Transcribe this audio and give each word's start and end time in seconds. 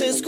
las 0.00 0.22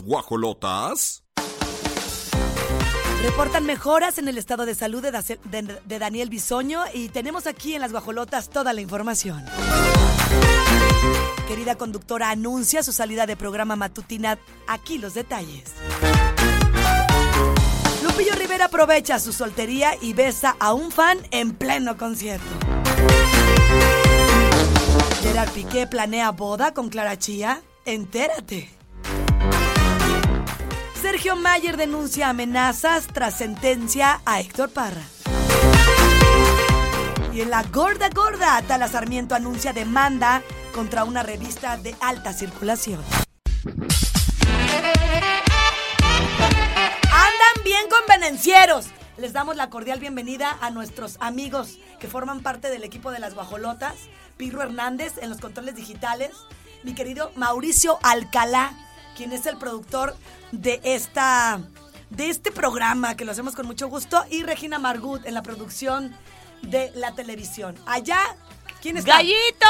guajolotas. 0.00 1.22
Reportan 3.22 3.64
mejoras 3.66 4.18
en 4.18 4.28
el 4.28 4.38
estado 4.38 4.66
de 4.66 4.74
salud 4.74 5.02
de- 5.02 5.80
de 5.84 5.98
Daniel 5.98 6.28
Bisoño 6.28 6.82
y 6.94 7.08
tenemos 7.08 7.46
aquí 7.46 7.74
en 7.74 7.80
las 7.80 7.90
guajolotas 7.92 8.48
toda 8.50 8.72
la 8.72 8.80
información. 8.80 9.44
Querida 11.48 11.74
conductora 11.76 12.30
anuncia 12.30 12.82
su 12.82 12.92
salida 12.92 13.26
de 13.26 13.36
programa 13.36 13.74
matutina. 13.76 14.38
Aquí 14.66 14.98
los 14.98 15.14
detalles. 15.14 15.72
Lupillo 18.02 18.34
Rivera 18.36 18.66
aprovecha 18.66 19.18
su 19.18 19.32
soltería 19.32 19.92
y 20.00 20.12
besa 20.12 20.56
a 20.60 20.72
un 20.72 20.90
fan 20.92 21.18
en 21.30 21.54
pleno 21.54 21.96
concierto. 21.96 22.46
Gerard 25.22 25.50
Piqué 25.50 25.86
planea 25.86 26.30
boda 26.30 26.72
con 26.74 26.88
Clara 26.88 27.18
Chía. 27.18 27.60
Entérate. 27.84 28.70
Sergio 31.08 31.36
Mayer 31.36 31.76
denuncia 31.76 32.30
amenazas 32.30 33.06
tras 33.06 33.38
sentencia 33.38 34.20
a 34.24 34.40
Héctor 34.40 34.70
Parra. 34.70 35.04
Y 37.32 37.42
en 37.42 37.50
la 37.50 37.62
gorda 37.62 38.08
gorda, 38.08 38.60
Tala 38.62 38.88
Sarmiento 38.88 39.36
anuncia 39.36 39.72
demanda 39.72 40.42
contra 40.74 41.04
una 41.04 41.22
revista 41.22 41.76
de 41.76 41.94
alta 42.00 42.32
circulación. 42.32 43.00
Andan 47.04 47.62
bien 47.62 47.84
convenencieros. 47.88 48.86
Les 49.16 49.32
damos 49.32 49.54
la 49.54 49.70
cordial 49.70 50.00
bienvenida 50.00 50.58
a 50.60 50.72
nuestros 50.72 51.18
amigos 51.20 51.78
que 52.00 52.08
forman 52.08 52.40
parte 52.42 52.68
del 52.68 52.82
equipo 52.82 53.12
de 53.12 53.20
las 53.20 53.34
guajolotas. 53.34 53.94
Pirro 54.36 54.60
Hernández 54.60 55.18
en 55.18 55.30
los 55.30 55.38
controles 55.38 55.76
digitales. 55.76 56.32
Mi 56.82 56.94
querido 56.94 57.30
Mauricio 57.36 58.00
Alcalá, 58.02 58.72
quien 59.16 59.32
es 59.32 59.46
el 59.46 59.56
productor 59.56 60.16
de 60.52 60.80
esta 60.84 61.60
de 62.10 62.28
este 62.30 62.52
programa 62.52 63.16
que 63.16 63.24
lo 63.24 63.32
hacemos 63.32 63.54
con 63.54 63.66
mucho 63.66 63.88
gusto 63.88 64.24
y 64.30 64.44
Regina 64.44 64.78
Margut 64.78 65.26
en 65.26 65.34
la 65.34 65.42
producción 65.42 66.14
de 66.62 66.92
la 66.94 67.14
televisión. 67.14 67.74
Allá, 67.86 68.20
¿quién 68.80 68.96
está? 68.96 69.16
¡Gallito! 69.16 69.66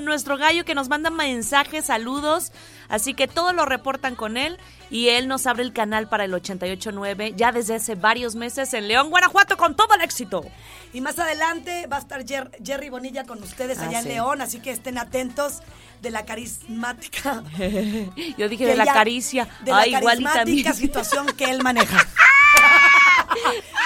Nuestro 0.00 0.36
gallo 0.36 0.64
que 0.64 0.74
nos 0.74 0.88
manda 0.88 1.10
mensajes, 1.10 1.86
saludos. 1.86 2.52
Así 2.88 3.14
que 3.14 3.28
todo 3.28 3.52
lo 3.52 3.64
reportan 3.66 4.16
con 4.16 4.36
él. 4.36 4.58
Y 4.90 5.10
él 5.10 5.28
nos 5.28 5.46
abre 5.46 5.62
el 5.62 5.72
canal 5.72 6.08
para 6.08 6.24
el 6.24 6.34
889 6.34 7.34
ya 7.36 7.52
desde 7.52 7.76
hace 7.76 7.94
varios 7.94 8.34
meses 8.34 8.74
en 8.74 8.88
León, 8.88 9.10
Guanajuato, 9.10 9.56
con 9.56 9.76
todo 9.76 9.94
el 9.94 10.00
éxito. 10.02 10.44
Y 10.92 11.00
más 11.00 11.16
adelante 11.20 11.86
va 11.86 11.98
a 11.98 12.00
estar 12.00 12.24
Jer- 12.24 12.50
Jerry 12.64 12.88
Bonilla 12.88 13.24
con 13.24 13.40
ustedes 13.42 13.78
Ah, 13.78 13.86
allá 13.86 13.98
en 13.98 14.04
sí. 14.04 14.08
León, 14.10 14.40
así 14.42 14.58
que 14.60 14.72
estén 14.72 14.98
atentos 14.98 15.60
de 16.02 16.10
la 16.10 16.24
carismática. 16.24 17.44
Yo 18.36 18.48
dije 18.48 18.66
de 18.66 18.74
la 18.76 18.82
ella- 18.82 18.94
caricia. 18.94 19.48
De 19.64 19.70
Ay, 19.72 19.92
la 19.92 19.98
igual 20.00 20.20
y 20.20 20.24
carismática 20.24 20.70
también. 20.70 20.88
situación 20.88 21.26
que 21.36 21.44
él 21.44 21.62
maneja. 21.62 21.98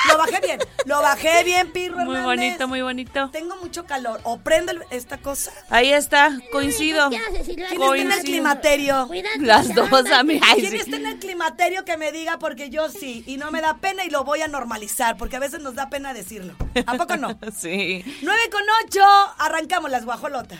lo 0.08 0.18
bajé 0.18 0.40
bien, 0.40 0.58
lo 0.84 1.00
bajé 1.02 1.44
bien, 1.44 1.72
Pirro 1.72 1.96
Muy 1.96 2.16
Hernández. 2.16 2.24
bonito, 2.24 2.68
muy 2.68 2.82
bonito. 2.82 3.30
Tengo 3.32 3.56
mucho 3.56 3.84
calor. 3.86 4.20
O 4.24 4.38
prendo 4.38 4.72
esta 4.90 5.18
cosa. 5.18 5.52
Ahí 5.70 5.92
está, 5.92 6.30
coincido. 6.52 7.08
¿Quién 7.10 7.22
está 7.62 7.96
en 7.96 8.12
el 8.12 8.20
climaterio? 8.20 9.08
Las 9.40 9.74
dos, 9.74 9.90
amigas. 10.10 10.48
Ay, 10.50 10.60
¿Quién 10.60 10.72
sí. 10.72 10.76
está 10.78 10.96
en 10.96 11.06
el 11.06 11.18
climaterio 11.18 11.84
que 11.84 11.96
me 11.96 12.12
diga? 12.12 12.38
Porque 12.38 12.70
yo 12.70 12.88
sí. 12.88 13.24
Y 13.26 13.36
no 13.36 13.50
me 13.50 13.60
da 13.60 13.78
pena 13.78 14.04
y 14.04 14.10
lo 14.10 14.24
voy 14.24 14.42
a 14.42 14.48
normalizar. 14.48 15.16
Porque 15.16 15.36
a 15.36 15.40
veces 15.40 15.60
nos 15.60 15.74
da 15.74 15.88
pena 15.90 16.14
decirlo. 16.14 16.54
¿A 16.86 16.94
poco 16.96 17.16
no? 17.16 17.38
Sí. 17.56 18.04
9 18.22 18.40
con 18.50 18.62
8. 18.86 19.02
Arrancamos 19.38 19.90
las 19.90 20.04
guajolotas. 20.04 20.58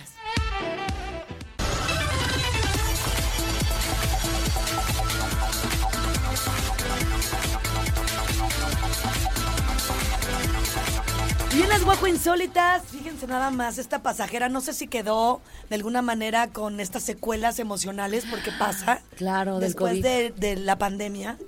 Y 11.57 11.63
en 11.63 11.69
las 11.69 11.85
guajo 11.85 12.07
insólitas, 12.09 12.83
fíjense 12.89 13.27
nada 13.29 13.51
más, 13.51 13.79
esta 13.79 14.03
pasajera 14.03 14.49
no 14.49 14.61
sé 14.61 14.73
si 14.73 14.89
quedó 14.89 15.41
de 15.69 15.77
alguna 15.77 16.03
manera 16.03 16.49
con 16.49 16.81
estas 16.81 17.05
secuelas 17.05 17.59
emocionales, 17.61 18.25
porque 18.29 18.51
pasa 18.59 19.01
Claro, 19.17 19.61
del 19.61 19.69
después 19.71 19.93
COVID. 19.93 20.03
de, 20.03 20.31
de 20.37 20.57
la 20.57 20.79
pandemia. 20.79 21.39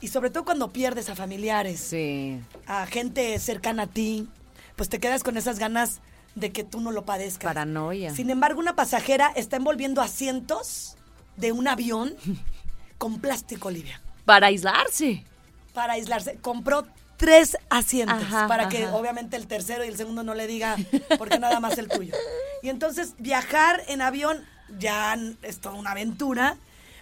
Y 0.00 0.08
sobre 0.08 0.28
todo 0.30 0.44
cuando 0.44 0.70
pierdes 0.70 1.08
a 1.08 1.16
familiares, 1.16 1.80
Sí. 1.80 2.38
a 2.66 2.84
gente 2.86 3.38
cercana 3.38 3.84
a 3.84 3.86
ti, 3.86 4.28
pues 4.76 4.90
te 4.90 5.00
quedas 5.00 5.22
con 5.24 5.36
esas 5.38 5.58
ganas 5.58 6.00
de 6.34 6.52
que 6.52 6.62
tú 6.62 6.80
no 6.80 6.90
lo 6.92 7.04
padezcas. 7.06 7.48
Paranoia. 7.48 8.14
Sin 8.14 8.28
embargo, 8.30 8.60
una 8.60 8.76
pasajera 8.76 9.32
está 9.34 9.56
envolviendo 9.56 10.02
asientos 10.02 10.96
de 11.36 11.52
un 11.52 11.66
avión 11.68 12.14
con 12.98 13.18
plástico, 13.18 13.68
Olivia, 13.68 14.02
Para 14.26 14.48
aislarse. 14.48 15.24
para 15.72 15.94
aislarse. 15.94 16.36
Compró 16.42 16.86
tres 17.18 17.58
asientos 17.68 18.22
Ajá, 18.22 18.48
para 18.48 18.68
que 18.68 18.86
obviamente 18.86 19.36
el 19.36 19.46
tercero 19.46 19.84
y 19.84 19.88
el 19.88 19.96
segundo 19.96 20.22
no 20.22 20.34
le 20.34 20.46
diga 20.46 20.76
porque 21.18 21.38
nada 21.38 21.60
más 21.60 21.76
el 21.76 21.88
tuyo. 21.88 22.14
Y 22.62 22.70
entonces 22.70 23.14
viajar 23.18 23.82
en 23.88 24.00
avión 24.00 24.42
ya 24.78 25.18
es 25.42 25.60
toda 25.60 25.74
una 25.74 25.90
aventura 25.90 26.56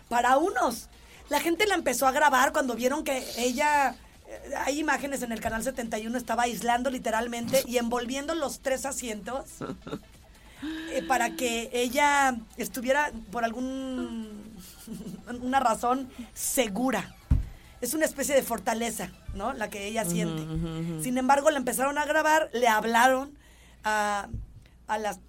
para 0.09 0.39
unos. 0.39 0.89
La 1.29 1.41
gente 1.41 1.67
la 1.67 1.75
empezó 1.75 2.07
a 2.07 2.13
grabar 2.13 2.53
cuando 2.53 2.75
vieron 2.75 3.05
que 3.05 3.25
ella 3.37 3.95
eh, 4.29 4.55
hay 4.65 4.79
imágenes 4.81 5.23
en 5.23 5.33
el 5.33 5.41
canal 5.41 5.63
71 5.63 6.17
estaba 6.17 6.45
aislando 6.45 6.91
literalmente 6.91 7.63
y 7.67 7.79
envolviendo 7.79 8.35
los 8.35 8.61
tres 8.61 8.87
asientos 8.87 9.45
eh, 10.93 11.03
para 11.07 11.37
que 11.37 11.71
ella 11.73 12.37
estuviera 12.57 13.13
por 13.31 13.45
algún 13.45 14.57
una 15.43 15.61
razón 15.61 16.09
segura. 16.33 17.15
Es 17.81 17.95
una 17.95 18.05
especie 18.07 18.35
de 18.35 18.43
fortaleza, 18.43 19.11
¿no? 19.35 19.53
La 19.53 19.69
que 19.71 19.87
ella 19.87 20.05
siente. 20.05 20.43
Sin 21.03 21.19
embargo, 21.19 21.51
la 21.51 21.59
empezaron 21.59 21.99
a 21.99 22.05
grabar, 22.07 22.49
le 22.55 22.69
hablaron 22.69 23.39
a, 23.85 24.29
a 24.87 24.99
las 24.99 25.21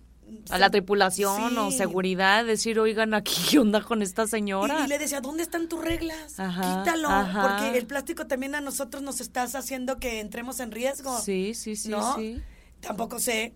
A 0.50 0.58
la 0.58 0.70
tripulación 0.70 1.58
o 1.58 1.72
seguridad, 1.72 2.46
decir, 2.46 2.80
oigan, 2.80 3.14
aquí, 3.14 3.36
¿qué 3.50 3.60
onda 3.60 3.82
con 3.82 4.02
esta 4.02 4.28
señora? 4.28 4.80
Y, 4.82 4.86
y 4.86 4.88
le 4.88 4.98
decía, 4.98 5.20
¿dónde 5.22 5.44
están 5.44 5.68
tus 5.68 5.84
reglas? 5.84 6.40
Ajá, 6.40 6.84
Quítalo, 6.84 7.10
ajá. 7.10 7.42
porque 7.42 7.78
el 7.78 7.86
plástico 7.86 8.28
también 8.28 8.56
a 8.56 8.62
nosotros 8.62 9.04
nos 9.04 9.20
estás 9.22 9.54
haciendo 9.56 9.98
que 10.00 10.20
entremos 10.22 10.60
en 10.62 10.72
riesgo. 10.72 11.20
Sí, 11.20 11.54
sí, 11.54 11.76
sí, 11.76 11.90
¿no? 11.90 12.16
sí. 12.16 12.42
Tampoco 12.80 13.20
sé. 13.20 13.54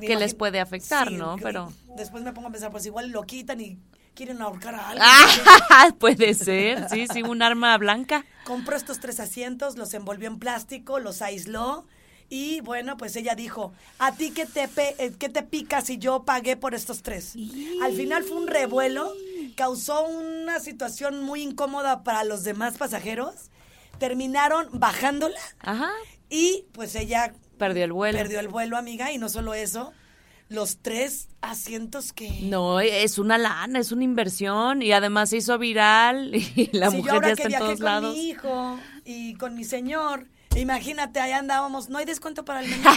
Que 0.00 0.16
les 0.16 0.34
puede 0.34 0.58
afectar, 0.58 1.08
Sí, 1.08 1.16
¿no? 1.16 1.36
Pero- 1.42 1.70
Después 1.96 2.22
me 2.24 2.32
pongo 2.32 2.48
a 2.48 2.50
pensar, 2.50 2.70
pues 2.70 2.86
igual 2.86 3.10
lo 3.10 3.24
quitan 3.24 3.60
y 3.60 3.78
quieren 4.14 4.40
ahorcar 4.42 4.74
a 4.74 4.88
alguien. 4.90 5.06
Ah, 5.08 5.88
puede 5.98 6.34
ser, 6.34 6.88
sí, 6.90 7.06
sí, 7.12 7.22
un 7.22 7.42
arma 7.42 7.76
blanca. 7.78 8.24
Compró 8.44 8.76
estos 8.76 9.00
tres 9.00 9.20
asientos, 9.20 9.76
los 9.76 9.94
envolvió 9.94 10.28
en 10.28 10.38
plástico, 10.38 10.98
los 10.98 11.22
aisló. 11.22 11.86
Y 12.28 12.60
bueno, 12.62 12.96
pues 12.96 13.14
ella 13.16 13.34
dijo, 13.34 13.72
¿a 13.98 14.12
ti 14.12 14.30
qué 14.30 14.46
te, 14.46 14.64
eh, 14.98 15.12
qué 15.18 15.28
te 15.28 15.42
pica 15.42 15.82
si 15.82 15.98
yo 15.98 16.24
pagué 16.24 16.56
por 16.56 16.74
estos 16.74 17.02
tres? 17.02 17.34
Al 17.82 17.92
final 17.92 18.22
fue 18.24 18.38
un 18.38 18.46
revuelo, 18.46 19.12
causó 19.54 20.06
una 20.06 20.58
situación 20.60 21.22
muy 21.22 21.42
incómoda 21.42 22.02
para 22.04 22.24
los 22.24 22.42
demás 22.42 22.78
pasajeros. 22.78 23.34
Terminaron 23.98 24.68
bajándola 24.72 25.38
Ajá. 25.60 25.90
y 26.30 26.64
pues 26.72 26.94
ella 26.94 27.34
Perdió 27.58 27.84
el 27.84 27.92
vuelo. 27.92 28.16
perdió 28.18 28.40
el 28.40 28.48
vuelo, 28.48 28.76
amiga, 28.78 29.12
y 29.12 29.18
no 29.18 29.28
solo 29.28 29.52
eso, 29.54 29.92
los 30.52 30.78
tres 30.82 31.28
asientos 31.40 32.12
que... 32.12 32.28
No, 32.42 32.80
es 32.80 33.18
una 33.18 33.38
lana, 33.38 33.78
es 33.78 33.90
una 33.92 34.04
inversión 34.04 34.82
y 34.82 34.92
además 34.92 35.30
se 35.30 35.38
hizo 35.38 35.58
viral 35.58 36.34
y 36.34 36.70
la 36.72 36.90
si 36.90 36.96
yo 36.96 36.98
mujer 36.98 37.14
ahora 37.14 37.28
ya 37.30 37.34
que 37.36 37.42
está 37.42 37.44
en 37.44 37.48
viajé 37.48 37.64
todos 37.64 37.78
con 37.78 37.84
lados. 37.84 38.14
mi 38.14 38.28
hijo 38.28 38.78
y 39.04 39.34
con 39.34 39.54
mi 39.54 39.64
señor, 39.64 40.26
imagínate, 40.56 41.20
ahí 41.20 41.32
andábamos, 41.32 41.88
no 41.88 41.98
hay 41.98 42.04
descuento 42.04 42.44
para 42.44 42.60
el 42.60 42.68
menú. 42.70 42.90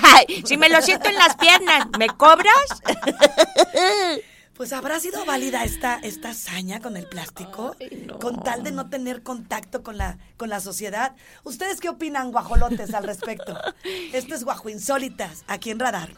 si 0.45 0.57
me 0.57 0.69
lo 0.69 0.81
siento 0.81 1.09
en 1.09 1.15
las 1.15 1.35
piernas, 1.37 1.87
¿me 1.97 2.07
cobras? 2.07 2.81
Pues 4.55 4.71
habrá 4.71 5.01
sido 5.01 5.25
válida 5.25 5.65
esta, 5.65 5.95
esta 5.95 6.29
hazaña 6.29 6.79
con 6.79 6.95
el 6.95 7.07
plástico, 7.07 7.75
Ay, 7.81 8.05
no. 8.07 8.19
con 8.19 8.41
tal 8.41 8.63
de 8.63 8.71
no 8.71 8.89
tener 8.89 9.21
contacto 9.21 9.83
con 9.83 9.97
la, 9.97 10.17
con 10.37 10.47
la 10.47 10.61
sociedad. 10.61 11.13
¿Ustedes 11.43 11.81
qué 11.81 11.89
opinan, 11.89 12.31
guajolotes, 12.31 12.93
al 12.93 13.03
respecto? 13.03 13.57
Esto 14.13 14.33
es 14.33 14.45
Guajo 14.45 14.69
Insólitas, 14.69 15.43
aquí 15.47 15.71
en 15.71 15.79
Radar. 15.79 16.13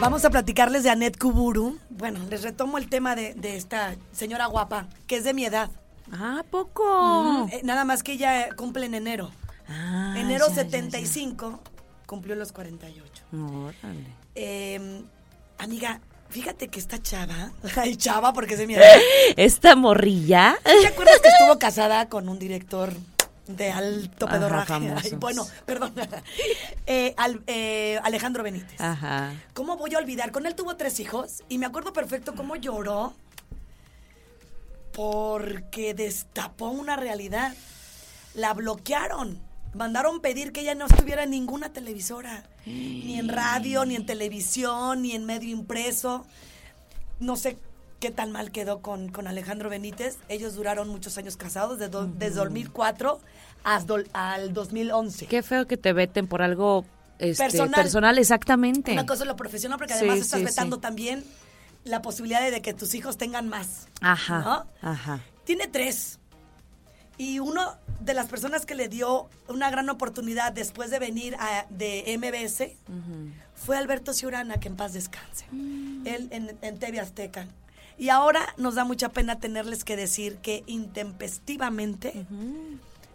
Vamos 0.00 0.24
a 0.24 0.30
platicarles 0.30 0.82
de 0.82 0.90
Annette 0.90 1.18
Kuburu. 1.18 1.78
Bueno, 1.90 2.20
les 2.30 2.42
retomo 2.42 2.78
el 2.78 2.88
tema 2.88 3.14
de, 3.14 3.34
de 3.34 3.56
esta 3.56 3.96
señora 4.12 4.46
guapa, 4.46 4.88
que 5.06 5.16
es 5.16 5.24
de 5.24 5.34
mi 5.34 5.44
edad. 5.44 5.70
Ah, 6.12 6.42
poco. 6.50 7.48
Eh, 7.52 7.60
nada 7.64 7.84
más 7.84 8.02
que 8.02 8.12
ella 8.12 8.46
eh, 8.46 8.52
cumple 8.56 8.86
en 8.86 8.94
enero. 8.94 9.30
Ah, 9.68 10.14
enero 10.16 10.46
ya, 10.48 10.54
ya, 10.56 10.62
75 10.62 11.60
cumplió 12.06 12.34
los 12.34 12.52
48. 12.52 13.22
ya. 13.30 13.38
Órale. 13.38 14.06
Eh, 14.34 15.02
amiga, 15.58 16.00
fíjate 16.28 16.68
que 16.68 16.80
esta 16.80 17.00
chava, 17.00 17.52
ay 17.76 17.96
chava 17.96 18.32
porque 18.32 18.54
es 18.54 18.60
de 18.60 18.66
mi 18.66 18.74
edad. 18.76 18.84
Esta 19.36 19.76
morrilla. 19.76 20.56
¿Te 20.64 20.86
acuerdas 20.88 21.20
que 21.20 21.28
estuvo 21.28 21.58
casada 21.58 22.08
con 22.08 22.28
un 22.28 22.38
director 22.38 22.92
de 23.46 23.70
alto 23.70 24.26
Ajá, 24.26 24.34
pedorraje? 24.36 24.74
Ay, 24.74 25.12
bueno, 25.18 25.46
perdón. 25.66 25.92
Eh, 26.86 27.14
al- 27.16 27.42
eh, 27.46 28.00
Alejandro 28.02 28.42
Benítez. 28.42 28.80
Ajá. 28.80 29.32
¿Cómo 29.54 29.76
voy 29.76 29.94
a 29.94 29.98
olvidar? 29.98 30.32
Con 30.32 30.44
él 30.46 30.56
tuvo 30.56 30.74
tres 30.76 30.98
hijos 30.98 31.44
y 31.48 31.58
me 31.58 31.66
acuerdo 31.66 31.92
perfecto 31.92 32.34
cómo 32.34 32.56
lloró 32.56 33.14
porque 34.92 35.94
destapó 35.94 36.68
una 36.70 36.96
realidad. 36.96 37.54
La 38.34 38.54
bloquearon. 38.54 39.38
Mandaron 39.74 40.20
pedir 40.20 40.52
que 40.52 40.60
ella 40.62 40.74
no 40.74 40.86
estuviera 40.86 41.22
en 41.24 41.30
ninguna 41.30 41.72
televisora, 41.72 42.42
ni 42.66 43.18
en 43.18 43.28
radio, 43.28 43.84
ni 43.84 43.94
en 43.94 44.04
televisión, 44.04 45.02
ni 45.02 45.12
en 45.12 45.24
medio 45.26 45.50
impreso. 45.50 46.26
No 47.20 47.36
sé 47.36 47.56
qué 48.00 48.10
tan 48.10 48.32
mal 48.32 48.50
quedó 48.50 48.80
con, 48.80 49.10
con 49.10 49.28
Alejandro 49.28 49.70
Benítez. 49.70 50.18
Ellos 50.28 50.54
duraron 50.54 50.88
muchos 50.88 51.18
años 51.18 51.36
casados, 51.36 51.78
de 51.78 51.88
do- 51.88 52.06
desde 52.06 52.34
2004 52.36 53.20
hasta 53.62 53.94
al 54.12 54.52
2011. 54.54 55.26
Qué 55.26 55.42
feo 55.42 55.66
que 55.66 55.76
te 55.76 55.92
veten 55.92 56.26
por 56.26 56.42
algo 56.42 56.84
este, 57.20 57.44
Personal. 57.44 57.80
personal. 57.82 58.18
exactamente. 58.18 58.92
Una 58.92 59.06
cosa 59.06 59.22
es 59.24 59.28
lo 59.28 59.36
profesional, 59.36 59.78
porque 59.78 59.92
Sí, 59.92 59.98
además 60.00 60.18
estás 60.18 60.40
sí, 60.40 60.46
vetando 60.46 60.76
sí. 60.76 60.82
también 60.82 61.24
la 61.84 62.02
posibilidad 62.02 62.50
de 62.50 62.62
que 62.62 62.74
tus 62.74 62.94
hijos 62.94 63.16
tengan 63.16 63.48
más. 63.48 63.88
Ajá. 64.00 64.38
¿no? 64.40 64.66
Ajá. 64.90 65.20
Tiene 65.44 65.66
tres. 65.66 66.18
Y 67.18 67.38
uno 67.38 67.76
de 68.00 68.14
las 68.14 68.26
personas 68.28 68.64
que 68.64 68.74
le 68.74 68.88
dio 68.88 69.28
una 69.48 69.70
gran 69.70 69.90
oportunidad 69.90 70.52
después 70.52 70.90
de 70.90 70.98
venir 70.98 71.36
a- 71.38 71.66
de 71.68 72.04
MBS 72.16 72.76
fue 73.54 73.76
Alberto 73.76 74.14
Ciurana, 74.14 74.58
que 74.58 74.68
en 74.68 74.76
paz 74.76 74.94
descanse. 74.94 75.44
Mm. 75.50 76.06
Él 76.06 76.28
en, 76.30 76.56
en 76.62 76.78
TV 76.78 76.98
Azteca. 77.00 77.46
Y 77.98 78.08
ahora 78.08 78.54
nos 78.56 78.74
da 78.76 78.84
mucha 78.84 79.10
pena 79.10 79.38
tenerles 79.38 79.84
que 79.84 79.96
decir 79.96 80.38
que 80.38 80.62
intempestivamente 80.66 82.24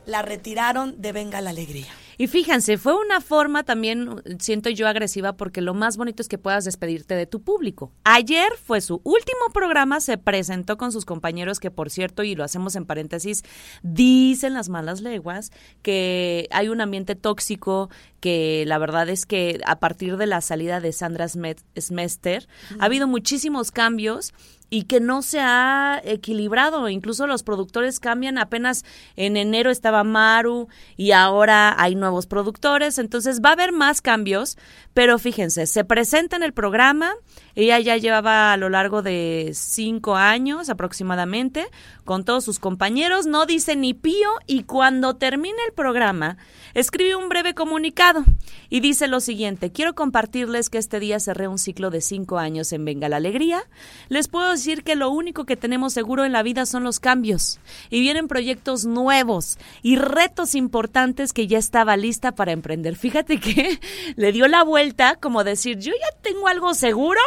la 0.05 0.21
retiraron 0.21 1.01
de 1.01 1.11
Venga 1.11 1.41
la 1.41 1.51
Alegría. 1.51 1.87
Y 2.17 2.27
fíjense, 2.27 2.77
fue 2.77 2.95
una 2.95 3.19
forma 3.19 3.63
también, 3.63 4.21
siento 4.39 4.69
yo, 4.69 4.87
agresiva, 4.87 5.33
porque 5.33 5.59
lo 5.59 5.73
más 5.73 5.97
bonito 5.97 6.21
es 6.21 6.29
que 6.29 6.37
puedas 6.37 6.63
despedirte 6.63 7.13
de 7.13 7.25
tu 7.25 7.41
público. 7.41 7.91
Ayer 8.05 8.53
fue 8.63 8.79
su 8.79 9.01
último 9.03 9.49
programa, 9.53 9.99
se 9.99 10.17
presentó 10.17 10.77
con 10.77 10.93
sus 10.93 11.03
compañeros, 11.03 11.59
que 11.59 11.71
por 11.71 11.89
cierto, 11.89 12.23
y 12.23 12.35
lo 12.35 12.45
hacemos 12.45 12.77
en 12.77 12.85
paréntesis, 12.85 13.43
dicen 13.83 14.53
las 14.53 14.69
malas 14.69 15.01
leguas 15.01 15.51
que 15.81 16.47
hay 16.51 16.69
un 16.69 16.79
ambiente 16.79 17.15
tóxico, 17.15 17.89
que 18.21 18.63
la 18.65 18.77
verdad 18.77 19.09
es 19.09 19.25
que 19.25 19.59
a 19.65 19.79
partir 19.79 20.15
de 20.15 20.25
la 20.25 20.39
salida 20.39 20.79
de 20.79 20.93
Sandra 20.93 21.25
Smet- 21.25 21.63
Smester, 21.77 22.47
ha 22.79 22.85
habido 22.85 23.07
muchísimos 23.07 23.71
cambios 23.71 24.33
y 24.69 24.83
que 24.83 24.99
no 24.99 25.21
se 25.21 25.39
ha 25.39 26.01
equilibrado. 26.03 26.89
Incluso 26.89 27.27
los 27.27 27.43
productores 27.43 27.99
cambian. 27.99 28.37
Apenas 28.37 28.83
en 29.15 29.37
enero 29.37 29.71
estaba 29.71 30.03
Maru 30.03 30.67
y 30.97 31.11
ahora 31.11 31.75
hay 31.77 31.95
nuevos 31.95 32.27
productores. 32.27 32.97
Entonces 32.97 33.41
va 33.43 33.49
a 33.49 33.53
haber 33.53 33.71
más 33.71 34.01
cambios. 34.01 34.57
Pero 34.93 35.19
fíjense, 35.19 35.67
se 35.67 35.83
presenta 35.83 36.35
en 36.35 36.43
el 36.43 36.53
programa. 36.53 37.13
Ella 37.55 37.79
ya 37.79 37.97
llevaba 37.97 38.53
a 38.53 38.57
lo 38.57 38.69
largo 38.69 39.01
de 39.01 39.51
cinco 39.53 40.15
años 40.15 40.69
aproximadamente 40.69 41.67
con 42.03 42.23
todos 42.23 42.43
sus 42.43 42.59
compañeros. 42.59 43.25
No 43.25 43.45
dice 43.45 43.75
ni 43.75 43.93
pío 43.93 44.29
y 44.45 44.63
cuando 44.63 45.15
termina 45.15 45.57
el 45.67 45.73
programa 45.73 46.37
escribe 46.75 47.15
un 47.15 47.29
breve 47.29 47.55
comunicado 47.55 48.23
y 48.69 48.81
dice 48.81 49.07
lo 49.07 49.21
siguiente. 49.21 49.71
Quiero 49.71 49.95
compartirles 49.95 50.69
que 50.69 50.77
este 50.77 50.99
día 50.99 51.19
cerré 51.19 51.47
un 51.47 51.57
ciclo 51.57 51.89
de 51.89 52.01
cinco 52.01 52.37
años 52.37 52.71
en 52.73 52.85
Venga 52.85 53.09
la 53.09 53.17
Alegría. 53.17 53.63
Les 54.09 54.27
puedo 54.27 54.54
decir 54.55 54.83
que 54.83 54.95
lo 54.95 55.09
único 55.09 55.45
que 55.45 55.55
tenemos 55.55 55.93
seguro 55.93 56.25
en 56.25 56.31
la 56.31 56.43
vida 56.43 56.65
son 56.65 56.83
los 56.83 56.99
cambios 56.99 57.59
y 57.89 58.01
vienen 58.01 58.27
proyectos 58.27 58.85
nuevos 58.85 59.57
y 59.81 59.95
retos 59.97 60.55
importantes 60.55 61.33
que 61.33 61.47
ya 61.47 61.57
estaba 61.57 61.97
lista 61.97 62.33
para 62.33 62.51
emprender. 62.51 62.95
Fíjate 62.95 63.39
que 63.39 63.79
le 64.15 64.31
dio 64.31 64.47
la 64.47 64.63
vuelta 64.63 65.15
como 65.17 65.43
decir, 65.43 65.77
yo 65.79 65.91
ya 65.93 66.17
tengo 66.21 66.47
algo 66.47 66.73
seguro 66.73 67.21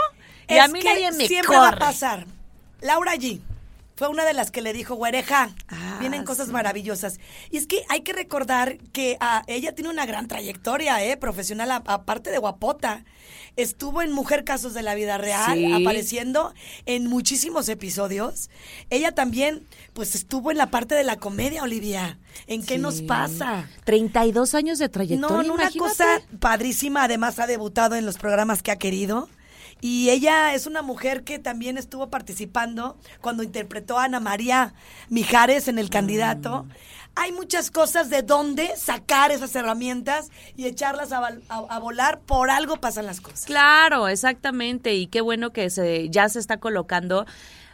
y 0.48 0.54
Es 0.54 0.64
a 0.64 0.68
mí 0.68 0.80
que 0.80 0.88
nadie 0.88 1.12
me 1.12 1.26
siempre 1.26 1.56
va 1.56 1.68
a 1.68 1.76
pasar. 1.78 2.26
Laura 2.80 3.14
G. 3.16 3.40
Fue 3.96 4.06
una 4.06 4.24
de 4.24 4.32
las 4.32 4.52
que 4.52 4.62
le 4.62 4.72
dijo, 4.72 4.94
güereja, 4.94 5.50
Ah, 5.68 5.96
vienen 5.98 6.24
cosas 6.24 6.46
sí. 6.46 6.52
maravillosas. 6.52 7.18
Y 7.50 7.56
es 7.56 7.66
que 7.66 7.82
hay 7.88 8.02
que 8.02 8.12
recordar 8.12 8.78
que 8.92 9.16
ah, 9.18 9.42
ella 9.48 9.74
tiene 9.74 9.90
una 9.90 10.06
gran 10.06 10.28
trayectoria, 10.28 11.02
¿eh? 11.04 11.16
Profesional, 11.16 11.72
aparte 11.72 12.30
de 12.30 12.38
guapota. 12.38 13.04
Estuvo 13.58 14.02
en 14.02 14.12
Mujer 14.12 14.44
Casos 14.44 14.72
de 14.72 14.82
la 14.82 14.94
Vida 14.94 15.18
Real, 15.18 15.58
Sí. 15.58 15.72
apareciendo 15.72 16.54
en 16.86 17.08
muchísimos 17.08 17.68
episodios. 17.68 18.50
Ella 18.88 19.12
también, 19.12 19.66
pues, 19.94 20.14
estuvo 20.14 20.52
en 20.52 20.58
la 20.58 20.70
parte 20.70 20.94
de 20.94 21.02
la 21.02 21.16
comedia, 21.16 21.64
Olivia. 21.64 22.18
¿En 22.46 22.64
qué 22.64 22.78
nos 22.78 23.02
pasa? 23.02 23.68
32 23.82 24.54
años 24.54 24.78
de 24.78 24.88
trayectoria. 24.88 25.36
No, 25.36 25.42
no, 25.42 25.54
una 25.54 25.72
cosa 25.72 26.06
padrísima. 26.38 27.02
Además, 27.02 27.40
ha 27.40 27.48
debutado 27.48 27.96
en 27.96 28.06
los 28.06 28.16
programas 28.16 28.62
que 28.62 28.70
ha 28.70 28.76
querido. 28.76 29.28
Y 29.80 30.10
ella 30.10 30.54
es 30.54 30.66
una 30.66 30.82
mujer 30.82 31.24
que 31.24 31.40
también 31.40 31.78
estuvo 31.78 32.10
participando 32.10 32.96
cuando 33.20 33.42
interpretó 33.42 33.98
a 33.98 34.04
Ana 34.04 34.20
María 34.20 34.72
Mijares 35.08 35.66
en 35.66 35.78
El 35.80 35.90
Candidato. 35.90 36.64
Mm. 36.64 36.70
Hay 37.20 37.32
muchas 37.32 37.70
cosas 37.72 38.10
de 38.10 38.22
dónde 38.22 38.76
sacar 38.76 39.32
esas 39.32 39.54
herramientas 39.56 40.30
y 40.56 40.66
echarlas 40.66 41.10
a, 41.12 41.18
val- 41.20 41.42
a- 41.48 41.66
a 41.68 41.78
volar. 41.80 42.20
Por 42.20 42.48
algo 42.50 42.76
pasan 42.76 43.06
las 43.06 43.20
cosas. 43.20 43.44
Claro, 43.44 44.06
exactamente. 44.08 44.94
Y 44.94 45.08
qué 45.08 45.20
bueno 45.20 45.52
que 45.52 45.68
se, 45.70 46.08
ya 46.10 46.28
se 46.28 46.38
está 46.38 46.58
colocando. 46.58 47.26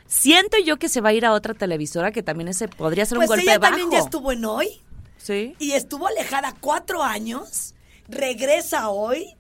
Siento 0.07 0.57
yo 0.65 0.79
que 0.79 0.89
se 0.89 1.01
va 1.01 1.11
a 1.11 1.13
ir 1.13 1.27
a 1.27 1.33
otra 1.33 1.53
televisora 1.55 2.11
que 2.13 2.23
también 2.23 2.49
ese 2.49 2.69
podría 2.69 3.05
ser 3.07 3.17
Pues 3.17 3.29
un 3.29 3.37
golpe 3.37 3.43
ella 3.51 3.59
bajo. 3.59 3.71
también 3.77 3.91
ya 3.91 3.99
estuvo 4.05 4.33
en 4.33 4.45
Hoy 4.45 4.81
Sí. 5.19 5.55
y 5.59 5.73
estuvo 5.73 6.07
alejada 6.07 6.55
cuatro 6.61 7.03
años. 7.03 7.75
Regresa 8.09 8.89
hoy. 8.91 9.35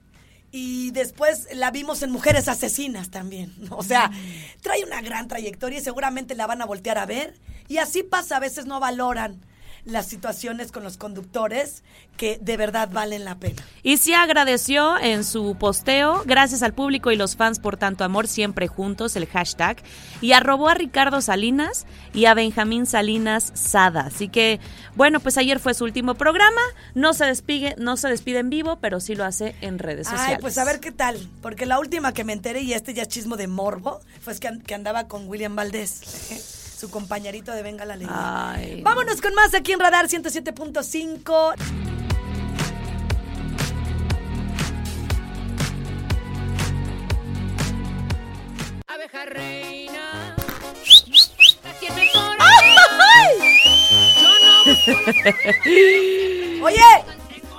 Y 0.57 0.91
después 0.93 1.49
la 1.53 1.71
vimos 1.73 2.03
en 2.03 2.11
Mujeres 2.13 2.47
Asesinas 2.49 3.11
también. 3.11 3.53
O 3.71 3.83
sea, 3.83 4.11
trae 4.63 4.85
una 4.85 5.01
gran 5.03 5.29
trayectoria 5.29 5.79
y 5.81 5.83
seguramente 5.83 6.35
la 6.35 6.47
van 6.47 6.63
a 6.63 6.67
voltear 6.67 6.97
a 6.99 7.07
ver. 7.07 7.35
Y 7.69 7.79
así 7.79 8.03
pasa, 8.03 8.37
a 8.37 8.41
veces 8.41 8.67
no 8.67 8.79
valoran 8.81 9.41
las 9.85 10.07
situaciones 10.07 10.73
con 10.73 10.83
los 10.83 10.97
conductores 10.97 11.83
que 12.17 12.38
de 12.41 12.57
verdad 12.57 12.88
valen 12.93 13.25
la 13.25 13.37
pena. 13.37 13.62
Y 13.83 13.99
sí 13.99 14.14
agradeció 14.14 14.99
en 14.99 15.25
su 15.25 15.57
posteo, 15.57 16.23
gracias 16.25 16.62
al 16.62 16.73
público 16.73 17.11
y 17.11 17.17
los 17.17 17.37
fans 17.37 17.59
por 17.59 17.76
tanto 17.76 18.05
amor, 18.05 18.29
siempre 18.29 18.69
juntos, 18.69 19.17
el 19.17 19.26
hashtag, 19.26 19.83
y 20.21 20.33
arrobó 20.33 20.69
a 20.69 20.75
Ricardo 20.75 21.21
Salinas 21.21 21.87
y 22.14 22.26
a 22.26 22.35
Benjamín 22.35 22.87
Salinas 22.87 23.53
Sada. 23.55 24.03
Así 24.03 24.29
que, 24.29 24.61
bueno, 24.95 25.21
pues 25.21 25.37
ayer 25.38 25.59
fue 25.59 25.75
su 25.75 25.85
último 25.85 26.14
programa, 26.14 26.61
no 26.95 27.12
se 27.12 27.26
despide, 27.26 27.75
no 27.79 27.97
se 27.97 28.09
despide 28.09 28.38
en 28.38 28.50
vivo, 28.50 28.79
pero 28.81 29.00
sí 29.00 29.14
lo 29.14 29.25
hace 29.25 29.55
en 29.61 29.79
redes 29.79 30.07
sociales. 30.07 30.37
Ay, 30.37 30.41
pues 30.41 30.57
a 30.59 30.64
ver 30.64 30.81
qué 30.81 30.93
tal. 30.93 31.29
Porque 31.43 31.67
la 31.67 31.79
última 31.79 32.14
que 32.14 32.25
me 32.25 32.33
enteré, 32.33 32.62
y 32.62 32.73
este 32.73 32.95
ya 32.95 33.03
es 33.03 33.09
chismo 33.09 33.37
de 33.37 33.49
morbo, 33.49 34.00
fue 34.21 34.38
que, 34.38 34.59
que 34.64 34.75
andaba 34.75 35.09
con 35.09 35.29
William 35.29 35.57
Valdés, 35.57 36.63
su 36.85 36.91
compañerito 36.91 37.50
de 37.53 37.62
Venga 37.62 37.87
la 37.87 37.95
Alegría. 37.95 38.50
Ay. 38.53 38.83
Vámonos 38.83 39.23
con 39.23 39.35
más 39.35 39.55
aquí 39.55 39.73
en 39.73 39.81
Radar 39.81 40.07
107.5. 40.07 41.55
Abeja 48.87 49.25
reina. 49.25 50.37
Oye, 56.62 56.76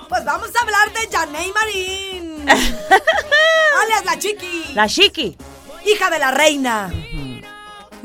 pues 0.08 0.24
vamos 0.24 0.50
a 0.54 0.62
hablar 0.62 0.92
de 0.92 1.16
Janey 1.16 1.52
Marín. 1.52 2.48
alias 3.82 4.04
la 4.04 4.18
Chiqui. 4.20 4.74
La 4.74 4.86
Chiqui. 4.86 5.36
hija 5.84 6.10
de 6.10 6.18
la 6.20 6.30
reina. 6.30 6.92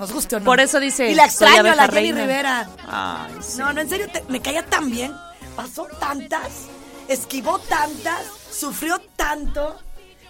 Nos 0.02 0.12
gusta 0.12 0.38
o 0.38 0.40
no. 0.40 0.46
Por 0.46 0.60
eso 0.60 0.80
dice, 0.80 1.10
Y 1.12 1.16
la 1.16 1.26
extraño 1.26 1.60
a 1.72 1.76
la 1.76 1.84
Jenny 1.88 2.12
reina. 2.12 2.22
Rivera. 2.22 2.70
Ay, 2.88 3.36
sí. 3.42 3.60
No, 3.60 3.72
no, 3.72 3.82
en 3.82 3.88
serio, 3.88 4.08
te- 4.12 4.24
me 4.30 4.42
caía 4.42 4.66
tan 4.66 4.90
bien. 4.92 5.14
pasó 5.56 5.86
tantas, 6.00 6.50
esquivó 7.08 7.60
tantas, 7.60 8.24
sufrió 8.52 9.00
tanto 9.16 9.78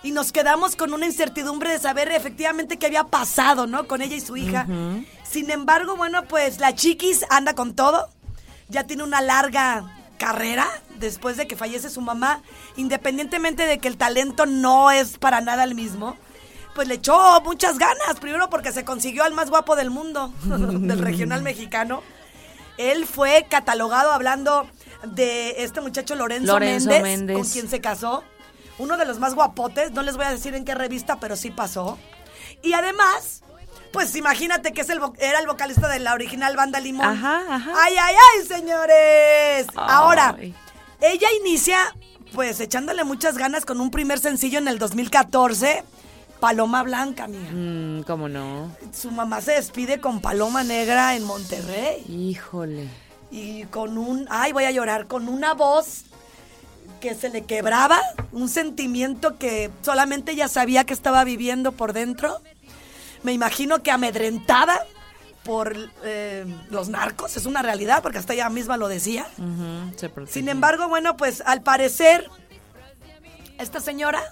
y 0.04 0.12
nos 0.12 0.32
quedamos 0.32 0.76
con 0.76 0.94
una 0.94 1.06
incertidumbre 1.06 1.70
de 1.70 1.80
saber 1.80 2.12
efectivamente 2.12 2.78
qué 2.78 2.88
había 2.88 3.04
pasado, 3.06 3.66
¿no? 3.68 3.88
Con 3.88 4.02
ella 4.02 4.16
y 4.16 4.20
su 4.22 4.36
hija. 4.36 4.66
Sin 5.24 5.50
embargo, 5.52 5.96
bueno, 5.96 6.24
pues 6.26 6.60
la 6.60 6.76
chiquis 6.76 7.24
anda 7.30 7.54
con 7.54 7.76
todo. 7.76 8.10
Ya 8.68 8.84
tiene 8.86 9.04
una 9.04 9.22
larga 9.22 9.86
carrera 10.18 10.68
después 10.98 11.38
de 11.38 11.48
que 11.48 11.56
fallece 11.56 11.90
su 11.90 12.02
mamá, 12.02 12.42
independientemente 12.76 13.66
de 13.66 13.78
que 13.80 13.88
el 13.88 13.96
talento 13.98 14.46
no 14.46 14.92
es 14.92 15.18
para 15.18 15.40
nada 15.40 15.64
el 15.64 15.76
mismo. 15.76 16.18
Pues 16.76 16.88
le 16.88 16.96
echó 16.96 17.42
muchas 17.42 17.78
ganas, 17.78 18.20
primero 18.20 18.50
porque 18.50 18.72
se 18.72 18.86
consiguió 18.86 19.24
al 19.24 19.34
más 19.34 19.50
guapo 19.50 19.76
del 19.76 19.90
mundo, 19.90 20.34
del 20.44 21.00
regional 21.00 21.42
mexicano. 21.42 22.02
Él 22.78 23.06
fue 23.06 23.46
catalogado 23.50 24.12
hablando 24.12 24.68
de 25.04 25.64
este 25.64 25.82
muchacho 25.82 26.16
Lorenzo, 26.16 26.54
Lorenzo 26.54 26.90
Méndez, 26.90 27.04
Méndez. 27.04 27.38
con 27.38 27.48
quien 27.48 27.70
se 27.70 27.82
casó. 27.82 28.24
Uno 28.78 28.98
de 28.98 29.06
los 29.06 29.20
más 29.20 29.36
guapotes, 29.36 29.92
no 29.92 30.02
les 30.02 30.16
voy 30.16 30.26
a 30.26 30.32
decir 30.32 30.56
en 30.56 30.66
qué 30.66 30.74
revista, 30.74 31.20
pero 31.20 31.36
sí 31.36 31.52
pasó. 31.52 32.00
Y 32.64 32.74
además, 32.74 33.44
pues 33.92 34.16
imagínate 34.16 34.72
que 34.72 34.82
es 34.82 34.90
el 34.90 35.00
era 35.20 35.40
el 35.40 35.48
vocalista 35.48 35.88
de 35.88 36.00
la 36.00 36.14
original 36.14 36.56
banda 36.56 36.80
Limón. 36.80 37.06
Ajá, 37.06 37.44
ajá. 37.50 37.74
¡Ay, 37.84 37.96
ay, 38.02 38.16
ay, 38.16 38.48
señores! 38.48 39.68
Ahora, 39.76 40.36
ella 41.02 41.28
inicia, 41.42 41.78
pues, 42.34 42.60
echándole 42.60 43.04
muchas 43.04 43.38
ganas 43.38 43.66
con 43.66 43.82
un 43.82 43.92
primer 43.92 44.20
sencillo 44.20 44.60
en 44.60 44.68
el 44.68 44.80
2014, 44.80 45.84
Paloma 46.42 46.82
Blanca, 46.82 47.28
mía. 47.28 47.52
Mm, 47.54 48.02
¿Cómo 48.02 48.28
no? 48.28 48.76
Su 48.92 49.12
mamá 49.12 49.42
se 49.42 49.52
despide 49.54 50.02
con 50.02 50.22
Paloma 50.22 50.64
Negra 50.64 51.16
en 51.16 51.24
Monterrey. 51.24 52.04
Híjole. 52.10 52.90
Y 53.30 53.64
con 53.66 53.98
un, 54.00 54.28
ay, 54.30 54.52
voy 54.52 54.66
a 54.66 54.72
llorar, 54.72 55.06
con 55.06 55.30
una 55.30 55.54
voz 55.54 56.06
que 57.00 57.14
se 57.14 57.30
le 57.30 57.44
quebraba, 57.44 58.02
un 58.32 58.50
sentimiento 58.50 59.38
que 59.38 59.70
solamente 59.84 60.32
ella 60.32 60.48
sabía 60.48 60.84
que 60.84 60.94
estaba 60.94 61.24
viviendo 61.24 61.74
por 61.74 61.94
dentro. 61.94 62.42
Me 63.22 63.34
imagino 63.34 63.84
que 63.84 63.92
amedrentada 63.92 64.84
por 65.44 65.78
eh, 66.04 66.46
los 66.72 66.90
narcos, 66.90 67.38
es 67.38 67.46
una 67.46 67.62
realidad, 67.62 68.02
porque 68.02 68.18
hasta 68.18 68.34
ella 68.34 68.50
misma 68.50 68.78
lo 68.78 68.88
decía. 68.88 69.28
Sin 70.28 70.50
embargo, 70.50 70.90
bueno, 70.90 71.18
pues 71.18 71.44
al 71.46 71.62
parecer, 71.62 72.28
esta 73.60 73.80
señora 73.80 74.24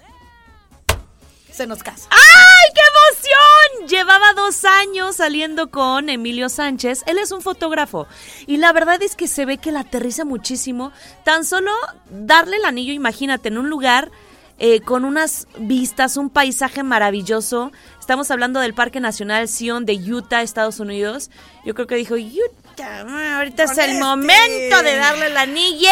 se 1.60 1.68
nos 1.68 1.84
casa. 1.84 2.08
¡Ay, 2.10 2.72
qué 2.74 2.82
emoción! 2.94 3.89
Llevaba 3.89 4.32
dos 4.34 4.63
años 4.63 5.18
saliendo 5.18 5.70
con 5.70 6.08
Emilio 6.08 6.48
Sánchez. 6.48 7.04
Él 7.06 7.18
es 7.18 7.34
un 7.34 7.42
fotógrafo. 7.42 8.08
Y 8.48 8.58
la 8.58 8.72
verdad 8.72 9.04
es 9.04 9.18
que 9.18 9.28
se 9.28 9.44
ve 9.44 9.58
que 9.58 9.74
la 9.74 9.82
aterriza 9.82 10.24
muchísimo. 10.24 10.94
Tan 11.25 11.44
solo 11.44 11.74
darle 12.10 12.56
el 12.56 12.63
anillo, 12.63 12.94
imagínate, 12.94 13.50
en 13.50 13.58
un 13.58 13.70
lugar 13.70 14.10
eh, 14.58 14.80
con 14.80 15.04
unas 15.04 15.48
vistas, 15.58 16.16
un 16.16 16.30
paisaje 16.30 16.82
maravilloso. 16.82 17.74
Estamos 18.00 18.32
hablando 18.32 18.62
del 18.62 18.74
Parque 18.74 19.01
Nacional 19.01 19.50
Zion 19.50 19.86
de 19.86 19.96
Utah, 19.96 20.44
Estados 20.44 20.80
Unidos. 20.80 21.30
Yo 21.66 21.75
creo 21.75 21.88
que 21.88 21.96
dijo, 21.96 22.16
Utah, 22.16 23.36
ahorita 23.36 23.63
es 23.66 23.78
el 23.78 23.89
este". 23.89 24.00
momento 24.00 24.82
de 24.82 24.96
darle 24.96 25.25
el 25.25 25.36
anillo. 25.36 25.89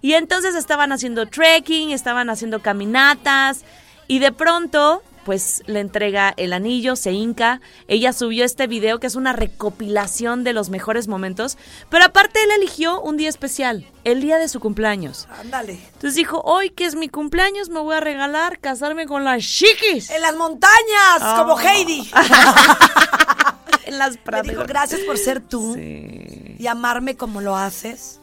Y 0.00 0.14
entonces 0.14 0.56
estaban 0.56 0.90
haciendo 0.90 1.26
trekking, 1.26 1.90
estaban 1.90 2.30
haciendo 2.30 2.60
caminatas 2.60 3.64
y 4.08 4.18
de 4.18 4.32
pronto 4.32 5.02
pues 5.24 5.62
le 5.66 5.80
entrega 5.80 6.32
el 6.38 6.54
anillo, 6.54 6.96
se 6.96 7.12
hinca, 7.12 7.60
ella 7.86 8.14
subió 8.14 8.46
este 8.46 8.66
video 8.66 8.98
que 8.98 9.06
es 9.06 9.14
una 9.14 9.34
recopilación 9.34 10.42
de 10.42 10.54
los 10.54 10.70
mejores 10.70 11.06
momentos, 11.06 11.58
pero 11.90 12.06
aparte 12.06 12.42
él 12.42 12.48
eligió 12.56 12.98
un 13.02 13.18
día 13.18 13.28
especial, 13.28 13.86
el 14.04 14.22
día 14.22 14.38
de 14.38 14.48
su 14.48 14.58
cumpleaños. 14.58 15.28
Ándale. 15.38 15.74
Entonces 15.74 16.14
dijo, 16.14 16.40
hoy 16.46 16.70
que 16.70 16.86
es 16.86 16.94
mi 16.94 17.10
cumpleaños 17.10 17.68
me 17.68 17.78
voy 17.80 17.94
a 17.96 18.00
regalar 18.00 18.58
casarme 18.58 19.04
con 19.04 19.22
las 19.24 19.44
chiquis. 19.44 20.08
En 20.08 20.22
las 20.22 20.34
montañas, 20.34 21.18
Ah. 21.20 21.36
como 21.40 21.58
Heidi. 21.60 22.10
En 23.84 23.98
las 23.98 24.12
Me 24.12 24.18
praderas. 24.22 24.50
dijo, 24.56 24.66
gracias 24.66 25.00
por 25.02 25.16
ser 25.18 25.40
tú 25.40 25.74
Sí. 25.74 26.56
y 26.58 26.66
amarme 26.66 27.16
como 27.16 27.40
lo 27.40 27.54
haces. 27.56 28.20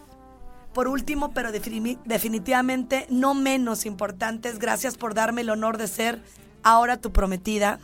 Por 0.76 0.90
último, 0.90 1.32
pero 1.32 1.54
defini- 1.54 1.98
definitivamente 2.04 3.08
no 3.10 3.34
menos 3.34 3.86
importantes, 3.86 4.60
gracias 4.60 4.98
por 4.98 5.14
darme 5.14 5.40
el 5.40 5.50
honor 5.50 5.78
de 5.78 5.88
ser 5.88 6.22
ahora 6.64 6.98
tu 6.98 7.14
prometida. 7.14 7.80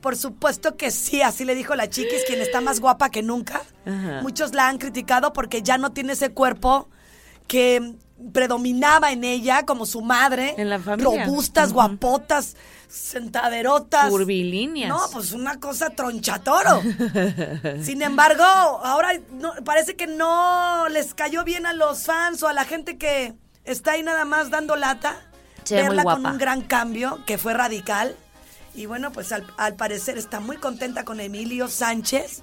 Por 0.00 0.16
supuesto 0.16 0.76
que 0.76 0.90
sí, 0.90 1.22
así 1.22 1.44
le 1.44 1.54
dijo 1.54 1.76
la 1.76 1.88
chiquis, 1.88 2.24
quien 2.26 2.40
está 2.42 2.60
más 2.60 2.80
guapa 2.80 3.08
que 3.10 3.22
nunca. 3.22 3.62
Ajá. 3.86 4.20
Muchos 4.20 4.52
la 4.52 4.68
han 4.68 4.78
criticado 4.78 5.32
porque 5.32 5.62
ya 5.62 5.78
no 5.78 5.92
tiene 5.92 6.14
ese 6.14 6.30
cuerpo 6.30 6.88
que 7.46 7.94
predominaba 8.32 9.12
en 9.12 9.24
ella, 9.24 9.64
como 9.64 9.86
su 9.86 10.00
madre. 10.02 10.54
En 10.58 10.70
la 10.70 10.78
familia. 10.78 11.24
Robustas, 11.26 11.72
guapotas, 11.72 12.56
sentaderotas. 12.88 14.08
Curvilíneas. 14.10 14.88
No, 14.88 15.00
pues 15.12 15.32
una 15.32 15.58
cosa 15.60 15.90
tronchatoro. 15.90 16.82
Sin 17.82 18.02
embargo, 18.02 18.42
ahora 18.44 19.10
no- 19.30 19.52
parece 19.64 19.96
que 19.96 20.06
no 20.06 20.88
les 20.88 21.14
cayó 21.14 21.44
bien 21.44 21.66
a 21.66 21.72
los 21.72 22.04
fans 22.04 22.42
o 22.42 22.48
a 22.48 22.52
la 22.52 22.64
gente 22.64 22.98
que 22.98 23.34
está 23.64 23.92
ahí 23.92 24.02
nada 24.02 24.24
más 24.24 24.50
dando 24.50 24.76
lata. 24.76 25.16
Verla 25.70 26.02
con 26.04 26.26
un 26.26 26.38
gran 26.38 26.62
cambio 26.62 27.20
que 27.26 27.38
fue 27.38 27.54
radical. 27.54 28.16
Y 28.74 28.86
bueno, 28.86 29.12
pues 29.12 29.32
al, 29.32 29.46
al 29.58 29.74
parecer 29.74 30.16
está 30.18 30.40
muy 30.40 30.56
contenta 30.56 31.04
con 31.04 31.20
Emilio 31.20 31.68
Sánchez. 31.68 32.42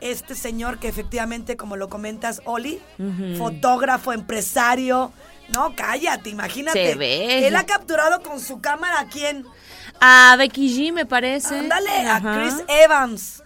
Este 0.00 0.34
señor 0.34 0.78
que 0.78 0.88
efectivamente, 0.88 1.56
como 1.56 1.76
lo 1.76 1.88
comentas, 1.88 2.40
Oli, 2.44 2.80
fotógrafo, 3.38 4.12
empresario. 4.12 5.12
No, 5.48 5.74
cállate, 5.76 6.30
imagínate. 6.30 6.92
Se 6.92 6.94
ve. 6.94 7.46
Él 7.46 7.56
ha 7.56 7.66
capturado 7.66 8.22
con 8.22 8.40
su 8.40 8.60
cámara 8.60 9.00
a 9.00 9.06
quién. 9.08 9.44
A 10.00 10.36
Becky 10.38 10.68
G 10.74 10.92
me 10.92 11.06
parece. 11.06 11.58
Ándale, 11.58 11.90
Ajá. 11.90 12.34
a 12.34 12.38
Chris 12.40 12.54
Evans. 12.68 13.42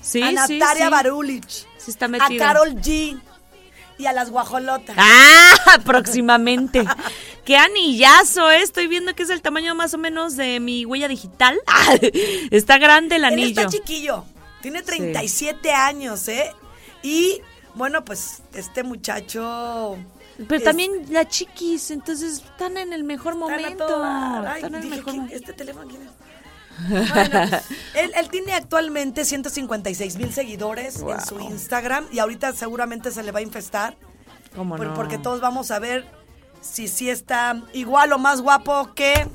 Sí, 0.00 0.22
a 0.22 0.32
Natalia 0.32 0.86
sí. 0.86 0.90
Barulich. 0.90 1.66
Sí 1.76 1.90
está 1.90 2.06
a 2.06 2.08
metida. 2.08 2.46
Carol 2.46 2.74
G. 2.76 3.20
Y 3.98 4.06
a 4.06 4.14
las 4.14 4.30
guajolotas. 4.30 4.96
Ah, 4.98 5.78
próximamente. 5.84 6.86
Qué 7.44 7.58
anillazo, 7.58 8.50
¿eh? 8.50 8.62
Estoy 8.62 8.86
viendo 8.86 9.14
que 9.14 9.24
es 9.24 9.28
el 9.30 9.42
tamaño 9.42 9.74
más 9.74 9.92
o 9.92 9.98
menos 9.98 10.36
de 10.36 10.58
mi 10.60 10.86
huella 10.86 11.08
digital. 11.08 11.58
Está 12.50 12.78
grande 12.78 13.16
el 13.16 13.24
Él 13.24 13.32
anillo. 13.32 13.60
está 13.60 13.66
chiquillo. 13.66 14.24
Tiene 14.62 14.82
37 14.82 15.72
años, 15.72 16.28
¿eh? 16.28 16.52
Y 17.02 17.40
bueno, 17.74 18.04
pues 18.04 18.42
este 18.54 18.82
muchacho. 18.82 19.96
Pero 20.36 20.56
es- 20.56 20.64
también 20.64 20.90
la 21.10 21.26
chiquis, 21.28 21.90
entonces 21.90 22.34
están 22.44 22.76
en 22.76 22.92
el 22.92 23.04
mejor 23.04 23.34
están 23.34 23.38
momento. 23.50 24.02
Ay, 24.04 24.56
Están 24.56 24.74
en 24.74 24.74
el 24.76 24.82
dije, 24.82 24.96
mejor 24.96 25.04
¿quién- 25.12 25.16
momento. 25.22 25.36
¿Este 25.36 25.52
teléfono 25.52 25.88
quién 25.88 26.02
es? 26.02 26.08
Bueno, 27.10 27.30
pues, 27.50 27.62
él, 27.94 28.12
él 28.16 28.28
tiene 28.30 28.54
actualmente 28.54 29.24
156 29.26 30.16
mil 30.16 30.32
seguidores 30.32 30.96
en 31.00 31.20
su 31.26 31.38
Instagram 31.40 32.06
y 32.10 32.20
ahorita 32.20 32.54
seguramente 32.54 33.10
se 33.10 33.22
le 33.22 33.32
va 33.32 33.40
a 33.40 33.42
infestar. 33.42 33.96
¿Cómo 34.56 34.76
por- 34.76 34.86
no? 34.86 34.94
Porque 34.94 35.18
todos 35.18 35.40
vamos 35.42 35.70
a 35.72 35.78
ver 35.78 36.06
si 36.62 36.88
sí 36.88 37.10
está 37.10 37.62
igual 37.74 38.12
o 38.14 38.18
más 38.18 38.40
guapo 38.40 38.94
que 38.94 39.26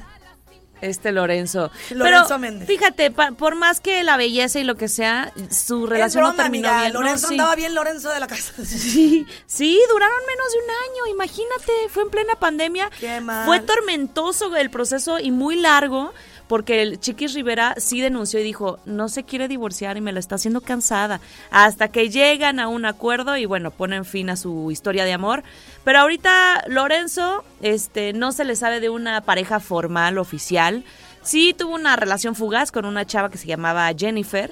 Este 0.82 1.12
Lorenzo. 1.12 1.72
Lorenzo 1.92 2.26
Pero, 2.28 2.40
Méndez. 2.40 2.68
Fíjate, 2.68 3.10
pa- 3.12 3.32
por 3.32 3.56
más 3.56 3.80
que 3.80 4.04
la 4.04 4.18
belleza 4.18 4.60
y 4.60 4.64
lo 4.64 4.76
que 4.76 4.88
sea, 4.88 5.32
su 5.50 5.88
relación 5.88 6.22
broma, 6.24 6.36
no 6.38 6.44
terminó 6.44 6.68
amiga. 6.70 6.82
bien. 6.82 6.94
¿no? 6.94 7.00
Lorenzo 7.02 7.28
Sí. 7.28 7.34
andaba 7.34 7.56
bien 7.56 7.74
Lorenzo 7.76 8.10
de 8.10 8.20
la 8.20 8.28
casa. 8.28 8.54
Sí, 8.66 9.26
sí, 9.48 9.80
duraron 9.90 10.18
menos 10.28 10.52
de 10.52 10.58
un 10.60 10.70
año, 10.70 11.14
imagínate, 11.16 11.72
fue 11.90 12.04
en 12.04 12.10
plena 12.10 12.36
pandemia. 12.36 12.90
Qué 13.00 13.22
mal. 13.22 13.46
Fue 13.46 13.60
tormentoso 13.62 14.56
el 14.56 14.70
proceso 14.70 15.20
y 15.20 15.32
muy 15.32 15.56
largo, 15.56 16.14
porque 16.48 16.82
el 16.82 17.00
Chiquis 17.00 17.34
Rivera 17.34 17.76
sí 17.78 18.02
denunció 18.02 18.40
y 18.40 18.44
dijo, 18.44 18.80
no 18.86 19.10
se 19.10 19.24
quiere 19.24 19.48
divorciar 19.48 19.98
y 19.98 20.02
me 20.02 20.12
la 20.12 20.20
está 20.20 20.36
haciendo 20.36 20.62
cansada. 20.62 21.20
Hasta 21.52 21.88
que 21.88 22.10
llegan 22.10 22.60
a 22.60 22.68
un 22.68 22.86
acuerdo 22.86 23.38
y 23.38 23.46
bueno, 23.46 23.72
ponen 23.72 24.06
fin 24.06 24.30
a 24.30 24.36
su 24.36 24.72
historia 24.72 25.06
de 25.06 25.14
amor. 25.14 25.44
Pero 25.84 26.00
ahorita 26.00 26.64
Lorenzo, 26.68 27.44
este, 27.62 28.14
no 28.14 28.32
se 28.32 28.46
le 28.46 28.56
sabe 28.56 28.80
de 28.80 28.90
una 28.90 29.22
pareja 29.22 29.60
formal, 29.60 30.18
oficial. 30.18 30.84
Sí 31.24 31.56
tuvo 31.58 31.74
una 31.74 31.96
relación 31.96 32.36
fugaz 32.36 32.72
con 32.72 32.86
una 32.86 33.06
chava 33.06 33.30
que 33.30 33.38
se 33.38 33.48
llamaba 33.48 33.92
Jennifer. 33.98 34.52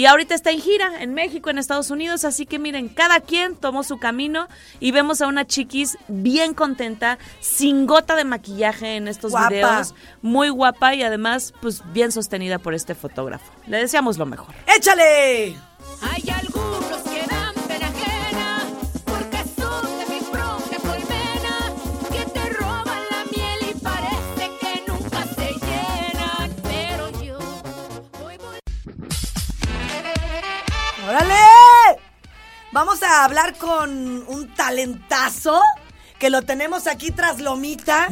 Y 0.00 0.06
ahorita 0.06 0.34
está 0.34 0.50
en 0.50 0.62
gira 0.62 1.02
en 1.02 1.12
México, 1.12 1.50
en 1.50 1.58
Estados 1.58 1.90
Unidos, 1.90 2.24
así 2.24 2.46
que 2.46 2.58
miren, 2.58 2.88
cada 2.88 3.20
quien 3.20 3.54
tomó 3.54 3.82
su 3.82 3.98
camino 3.98 4.48
y 4.80 4.92
vemos 4.92 5.20
a 5.20 5.26
una 5.26 5.46
chiquis 5.46 5.98
bien 6.08 6.54
contenta, 6.54 7.18
sin 7.40 7.84
gota 7.84 8.16
de 8.16 8.24
maquillaje 8.24 8.96
en 8.96 9.08
estos 9.08 9.32
Guapa. 9.32 9.50
videos, 9.50 9.94
muy 10.22 10.48
guapa 10.48 10.94
y 10.94 11.02
además 11.02 11.52
pues 11.60 11.82
bien 11.92 12.12
sostenida 12.12 12.58
por 12.58 12.72
este 12.72 12.94
fotógrafo. 12.94 13.52
Le 13.66 13.76
deseamos 13.76 14.16
lo 14.16 14.24
mejor. 14.24 14.54
¡Échale! 14.74 15.54
Hay 16.00 16.30
algunos 16.30 16.89
¡Órale! 31.10 31.34
Vamos 32.70 33.02
a 33.02 33.24
hablar 33.24 33.56
con 33.56 34.22
un 34.28 34.54
talentazo 34.54 35.60
que 36.20 36.30
lo 36.30 36.42
tenemos 36.42 36.86
aquí 36.86 37.10
tras 37.10 37.40
Lomita, 37.40 38.06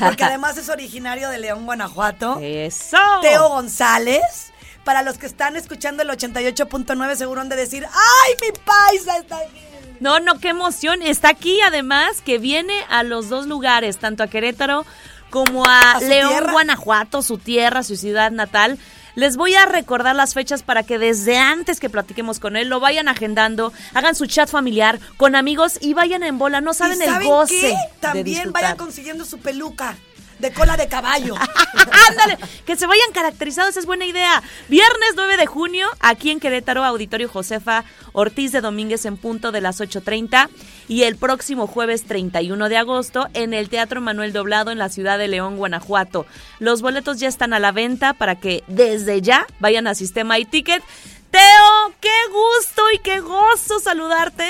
porque 0.00 0.24
además 0.24 0.58
es 0.58 0.68
originario 0.68 1.30
de 1.30 1.38
León, 1.38 1.64
Guanajuato. 1.64 2.38
Eso. 2.42 2.98
Teo 3.22 3.48
González. 3.48 4.52
Para 4.84 5.00
los 5.00 5.16
que 5.16 5.24
están 5.24 5.56
escuchando 5.56 6.02
el 6.02 6.10
88.9 6.10 7.14
seguro 7.14 7.40
han 7.40 7.48
de 7.48 7.56
decir, 7.56 7.86
¡ay, 7.86 8.34
mi 8.42 8.58
paisa 8.58 9.16
está 9.16 9.38
aquí! 9.38 9.64
No, 10.00 10.20
no, 10.20 10.38
qué 10.38 10.50
emoción. 10.50 11.00
Está 11.00 11.30
aquí 11.30 11.58
además 11.62 12.20
que 12.20 12.36
viene 12.36 12.74
a 12.90 13.02
los 13.02 13.30
dos 13.30 13.46
lugares, 13.46 13.96
tanto 13.96 14.24
a 14.24 14.26
Querétaro 14.26 14.84
como 15.30 15.64
a, 15.64 15.92
¿A 15.92 16.00
su 16.00 16.06
León, 16.06 16.28
tierra? 16.28 16.52
Guanajuato, 16.52 17.22
su 17.22 17.38
tierra, 17.38 17.82
su 17.82 17.96
ciudad 17.96 18.30
natal. 18.30 18.78
Les 19.14 19.36
voy 19.36 19.54
a 19.54 19.66
recordar 19.66 20.16
las 20.16 20.34
fechas 20.34 20.62
para 20.62 20.82
que 20.82 20.98
desde 20.98 21.38
antes 21.38 21.80
que 21.80 21.90
platiquemos 21.90 22.40
con 22.40 22.56
él 22.56 22.68
lo 22.68 22.80
vayan 22.80 23.08
agendando, 23.08 23.72
hagan 23.94 24.14
su 24.14 24.26
chat 24.26 24.48
familiar 24.48 24.98
con 25.16 25.34
amigos 25.34 25.78
y 25.80 25.94
vayan 25.94 26.22
en 26.22 26.38
bola. 26.38 26.60
No 26.60 26.74
saben 26.74 26.98
¿Y 27.00 27.04
el 27.04 27.24
goce. 27.24 27.60
qué? 27.60 27.76
También 28.00 28.52
vayan 28.52 28.76
consiguiendo 28.76 29.24
su 29.24 29.38
peluca 29.38 29.96
de 30.42 30.52
cola 30.52 30.76
de 30.76 30.88
caballo. 30.88 31.34
Ándale, 32.10 32.36
que 32.66 32.76
se 32.76 32.86
vayan 32.86 33.12
caracterizados, 33.14 33.76
es 33.78 33.86
buena 33.86 34.04
idea. 34.04 34.42
Viernes 34.68 35.12
9 35.16 35.38
de 35.38 35.46
junio, 35.46 35.88
aquí 36.00 36.30
en 36.30 36.40
Querétaro, 36.40 36.84
Auditorio 36.84 37.28
Josefa 37.28 37.84
Ortiz 38.12 38.52
de 38.52 38.60
Domínguez 38.60 39.06
en 39.06 39.16
punto 39.16 39.52
de 39.52 39.60
las 39.60 39.80
8.30. 39.80 40.50
Y 40.88 41.04
el 41.04 41.16
próximo 41.16 41.66
jueves 41.66 42.04
31 42.04 42.68
de 42.68 42.76
agosto 42.76 43.28
en 43.32 43.54
el 43.54 43.70
Teatro 43.70 44.00
Manuel 44.00 44.32
Doblado 44.32 44.70
en 44.70 44.78
la 44.78 44.90
ciudad 44.90 45.16
de 45.16 45.28
León, 45.28 45.56
Guanajuato. 45.56 46.26
Los 46.58 46.82
boletos 46.82 47.18
ya 47.18 47.28
están 47.28 47.54
a 47.54 47.60
la 47.60 47.72
venta 47.72 48.12
para 48.12 48.34
que 48.34 48.64
desde 48.66 49.22
ya 49.22 49.46
vayan 49.60 49.86
a 49.86 49.94
Sistema 49.94 50.38
y 50.38 50.44
Ticket. 50.44 50.82
Teo, 51.30 51.94
qué 52.00 52.10
gusto 52.30 52.82
y 52.94 52.98
qué 52.98 53.20
gozo 53.20 53.80
saludarte. 53.80 54.44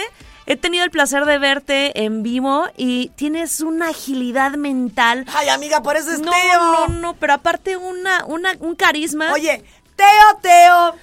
He 0.47 0.57
tenido 0.57 0.85
el 0.85 0.91
placer 0.91 1.25
de 1.25 1.39
verte 1.39 2.05
en 2.05 2.23
vivo 2.23 2.65
y 2.77 3.09
tienes 3.11 3.61
una 3.61 3.91
agilidad 3.91 4.53
mental 4.55 5.25
Ay, 5.35 5.49
amiga, 5.49 5.83
por 5.83 5.97
eso 5.97 6.11
es 6.11 6.21
no, 6.21 6.33
Teo. 6.33 6.61
no, 6.63 6.89
no, 6.89 7.15
pero 7.15 7.35
aparte 7.35 7.77
una, 7.77 8.25
una, 8.27 8.53
un 8.61 8.75
carisma. 8.75 9.33
Oye, 9.33 9.63
Teo, 9.97 10.39
Teo. 10.43 10.95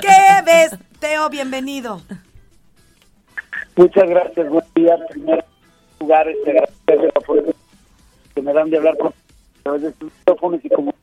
¿Qué 0.00 0.42
ves? 0.46 0.70
Teo, 0.98 1.28
bienvenido. 1.28 2.00
Muchas 3.76 4.08
gracias, 4.08 4.48
buen 4.48 4.64
día. 4.74 4.94
En 4.94 5.06
primer 5.08 5.44
lugar, 6.00 6.28
este, 6.28 6.52
gracias 6.52 6.76
por 6.86 6.96
la 6.96 7.10
oportunidad 7.10 7.54
que 8.34 8.42
me 8.42 8.52
dan 8.52 8.70
de 8.70 8.76
hablar 8.78 8.96
con 8.98 9.08
a 9.08 9.62
través 9.62 9.82
de 9.82 9.92
sus 9.98 10.12
micrófonos 10.12 10.60
y 10.64 10.68
como 10.70 10.94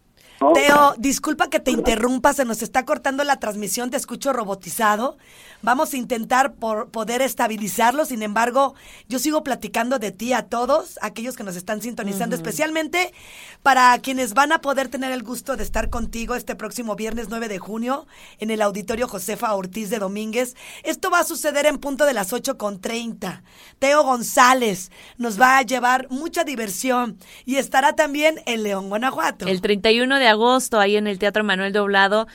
¿no? 0.41 0.53
Teo, 0.53 0.95
disculpa 0.97 1.49
que 1.49 1.59
te 1.59 1.71
interrumpa, 1.71 2.33
se 2.33 2.45
nos 2.45 2.61
está 2.61 2.85
cortando 2.85 3.23
la 3.23 3.37
transmisión, 3.37 3.89
te 3.89 3.97
escucho 3.97 4.33
robotizado. 4.33 5.17
Vamos 5.61 5.93
a 5.93 5.97
intentar 5.97 6.55
por 6.55 6.89
poder 6.89 7.21
estabilizarlo, 7.21 8.05
sin 8.05 8.23
embargo, 8.23 8.73
yo 9.07 9.19
sigo 9.19 9.43
platicando 9.43 9.99
de 9.99 10.11
ti 10.11 10.33
a 10.33 10.47
todos, 10.47 10.97
aquellos 11.01 11.35
que 11.35 11.43
nos 11.43 11.55
están 11.55 11.81
sintonizando, 11.81 12.35
especialmente 12.35 13.13
para 13.61 13.97
quienes 13.99 14.33
van 14.33 14.51
a 14.51 14.61
poder 14.61 14.87
tener 14.87 15.11
el 15.11 15.21
gusto 15.21 15.55
de 15.55 15.63
estar 15.63 15.89
contigo 15.91 16.33
este 16.33 16.55
próximo 16.55 16.95
viernes 16.95 17.27
9 17.29 17.47
de 17.47 17.59
junio 17.59 18.07
en 18.39 18.49
el 18.49 18.61
Auditorio 18.61 19.07
Josefa 19.07 19.53
Ortiz 19.53 19.91
de 19.91 19.99
Domínguez. 19.99 20.55
Esto 20.83 21.11
va 21.11 21.19
a 21.19 21.25
suceder 21.25 21.67
en 21.67 21.77
punto 21.77 22.05
de 22.05 22.13
las 22.13 22.33
8 22.33 22.57
con 22.57 22.81
30. 22.81 23.43
Teo 23.77 24.03
González 24.03 24.91
nos 25.17 25.39
va 25.39 25.57
a 25.57 25.61
llevar 25.61 26.07
mucha 26.09 26.43
diversión 26.43 27.17
y 27.45 27.57
estará 27.57 27.93
también 27.93 28.41
en 28.47 28.63
León, 28.63 28.89
Guanajuato. 28.89 29.45
El 29.47 29.61
31 29.61 30.17
de 30.17 30.27
agosto, 30.31 30.79
ahí 30.79 30.97
en 30.97 31.07
el 31.07 31.19
Teatro 31.19 31.43
Manuel 31.43 31.73
Doblado. 31.73 32.27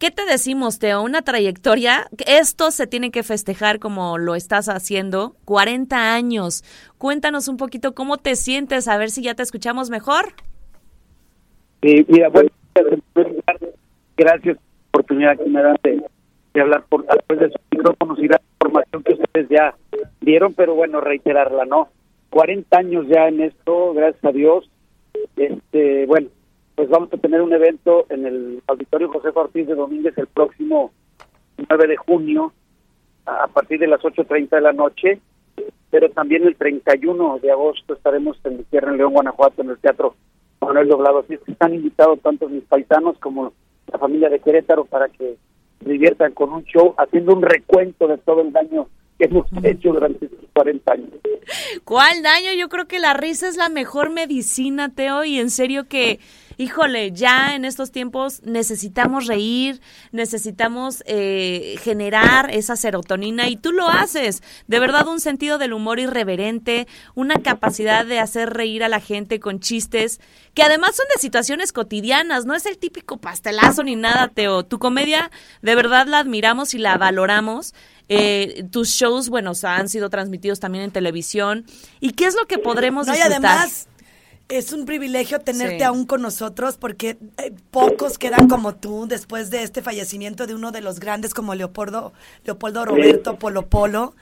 ¿Qué 0.00 0.10
te 0.10 0.24
decimos, 0.24 0.78
Teo? 0.78 1.02
Una 1.02 1.20
trayectoria. 1.20 2.06
Esto 2.26 2.70
se 2.70 2.86
tiene 2.86 3.10
que 3.10 3.22
festejar 3.22 3.78
como 3.78 4.16
lo 4.16 4.34
estás 4.34 4.70
haciendo. 4.70 5.36
40 5.44 6.14
años. 6.14 6.64
Cuéntanos 6.96 7.48
un 7.48 7.58
poquito 7.58 7.94
cómo 7.94 8.16
te 8.16 8.34
sientes, 8.34 8.88
a 8.88 8.96
ver 8.96 9.10
si 9.10 9.22
ya 9.22 9.34
te 9.34 9.42
escuchamos 9.42 9.90
mejor. 9.90 10.32
Sí, 11.82 12.06
mira, 12.08 12.30
bueno, 12.30 12.48
lugar, 13.14 13.58
gracias 14.16 14.56
por 14.56 14.64
la 14.64 14.88
oportunidad 15.02 15.38
que 15.38 15.50
me 15.50 15.62
dan 15.62 15.76
de, 15.82 16.02
de 16.54 16.60
hablar 16.62 16.84
por 16.88 17.04
a 17.08 17.34
de 17.34 17.48
sus 17.50 17.60
micrófonos 17.70 18.18
y 18.20 18.28
la 18.28 18.40
información 18.54 19.02
que 19.02 19.12
ustedes 19.12 19.48
ya 19.50 19.74
dieron, 20.22 20.54
pero 20.54 20.74
bueno, 20.74 21.02
reiterarla, 21.02 21.66
¿no? 21.66 21.88
40 22.30 22.78
años 22.78 23.06
ya 23.06 23.28
en 23.28 23.42
esto, 23.42 23.92
gracias 23.92 24.24
a 24.24 24.32
Dios. 24.32 24.70
Este, 25.36 26.06
bueno, 26.06 26.28
pues 26.80 26.88
vamos 26.88 27.12
a 27.12 27.18
tener 27.18 27.42
un 27.42 27.52
evento 27.52 28.06
en 28.08 28.24
el 28.24 28.62
Auditorio 28.66 29.10
José 29.10 29.28
Ortiz 29.34 29.66
de 29.66 29.74
Domínguez 29.74 30.16
el 30.16 30.28
próximo 30.28 30.92
9 31.68 31.88
de 31.88 31.96
junio 31.98 32.54
a 33.26 33.48
partir 33.48 33.80
de 33.80 33.86
las 33.86 34.00
8.30 34.00 34.48
de 34.48 34.60
la 34.62 34.72
noche, 34.72 35.20
pero 35.90 36.08
también 36.08 36.46
el 36.46 36.56
31 36.56 37.38
de 37.40 37.52
agosto 37.52 37.92
estaremos 37.92 38.38
en 38.44 38.56
mi 38.56 38.62
tierra 38.62 38.92
en 38.92 38.96
León, 38.96 39.12
Guanajuato, 39.12 39.60
en 39.60 39.68
el 39.68 39.78
Teatro 39.78 40.14
Manuel 40.62 40.88
Doblado. 40.88 41.18
Así 41.18 41.34
es 41.34 41.40
que 41.40 41.52
están 41.52 41.74
invitados 41.74 42.18
tanto 42.22 42.48
mis 42.48 42.64
paisanos 42.64 43.18
como 43.18 43.52
la 43.92 43.98
familia 43.98 44.30
de 44.30 44.40
Querétaro 44.40 44.86
para 44.86 45.10
que 45.10 45.36
se 45.84 45.90
diviertan 45.90 46.32
con 46.32 46.50
un 46.50 46.64
show, 46.64 46.94
haciendo 46.96 47.34
un 47.34 47.42
recuento 47.42 48.08
de 48.08 48.16
todo 48.16 48.40
el 48.40 48.52
daño 48.52 48.88
que 49.18 49.26
hemos 49.26 49.46
hecho 49.62 49.92
durante 49.92 50.24
estos 50.24 50.48
40 50.54 50.92
años. 50.94 51.10
¿Cuál 51.84 52.22
daño? 52.22 52.52
Yo 52.58 52.68
creo 52.68 52.86
que 52.86 52.98
la 52.98 53.12
risa 53.12 53.48
es 53.48 53.56
la 53.56 53.68
mejor 53.68 54.10
medicina, 54.10 54.94
Teo, 54.94 55.24
y 55.24 55.38
en 55.38 55.50
serio 55.50 55.88
que, 55.88 56.20
híjole, 56.60 57.12
ya 57.12 57.54
en 57.54 57.64
estos 57.64 57.90
tiempos 57.90 58.42
necesitamos 58.44 59.26
reír, 59.26 59.80
necesitamos 60.12 61.02
eh, 61.06 61.76
generar 61.82 62.50
esa 62.50 62.76
serotonina 62.76 63.48
y 63.48 63.56
tú 63.56 63.72
lo 63.72 63.88
haces. 63.88 64.42
De 64.66 64.78
verdad, 64.78 65.08
un 65.08 65.20
sentido 65.20 65.56
del 65.56 65.72
humor 65.72 66.00
irreverente, 66.00 66.86
una 67.14 67.36
capacidad 67.36 68.04
de 68.04 68.18
hacer 68.18 68.50
reír 68.50 68.84
a 68.84 68.88
la 68.90 69.00
gente 69.00 69.40
con 69.40 69.60
chistes, 69.60 70.20
que 70.52 70.62
además 70.62 70.96
son 70.96 71.06
de 71.14 71.18
situaciones 71.18 71.72
cotidianas, 71.72 72.44
no 72.44 72.54
es 72.54 72.66
el 72.66 72.76
típico 72.76 73.16
pastelazo 73.16 73.82
ni 73.82 73.96
nada, 73.96 74.28
Teo. 74.28 74.62
Tu 74.62 74.78
comedia, 74.78 75.30
de 75.62 75.74
verdad 75.74 76.06
la 76.08 76.18
admiramos 76.18 76.74
y 76.74 76.78
la 76.78 76.98
valoramos. 76.98 77.72
Eh, 78.10 78.64
tus 78.70 78.90
shows, 78.90 79.30
bueno, 79.30 79.52
han 79.62 79.88
sido 79.88 80.10
transmitidos 80.10 80.60
también 80.60 80.84
en 80.84 80.90
televisión. 80.90 81.64
¿Y 82.00 82.10
qué 82.12 82.26
es 82.26 82.34
lo 82.34 82.46
que 82.46 82.58
podremos 82.58 83.06
No, 83.06 83.14
y 83.14 83.16
disfrutar? 83.16 83.44
además 83.44 83.86
es 84.50 84.72
un 84.72 84.84
privilegio 84.84 85.40
tenerte 85.40 85.78
Sí. 85.78 85.82
aún 85.84 86.04
con 86.06 86.22
nosotros 86.22 86.76
porque 86.76 87.18
eh, 87.38 87.52
pocos 87.70 88.18
quedan 88.18 88.48
como 88.48 88.74
tú 88.74 89.06
después 89.08 89.50
de 89.50 89.62
este 89.62 89.82
fallecimiento 89.82 90.46
de 90.46 90.54
uno 90.54 90.72
de 90.72 90.80
los 90.80 91.00
grandes 91.00 91.34
como 91.34 91.54
Leopoldo, 91.54 92.12
Leopoldo 92.44 92.84
Roberto 92.84 93.38
Polo 93.38 93.68
Polo, 93.68 94.14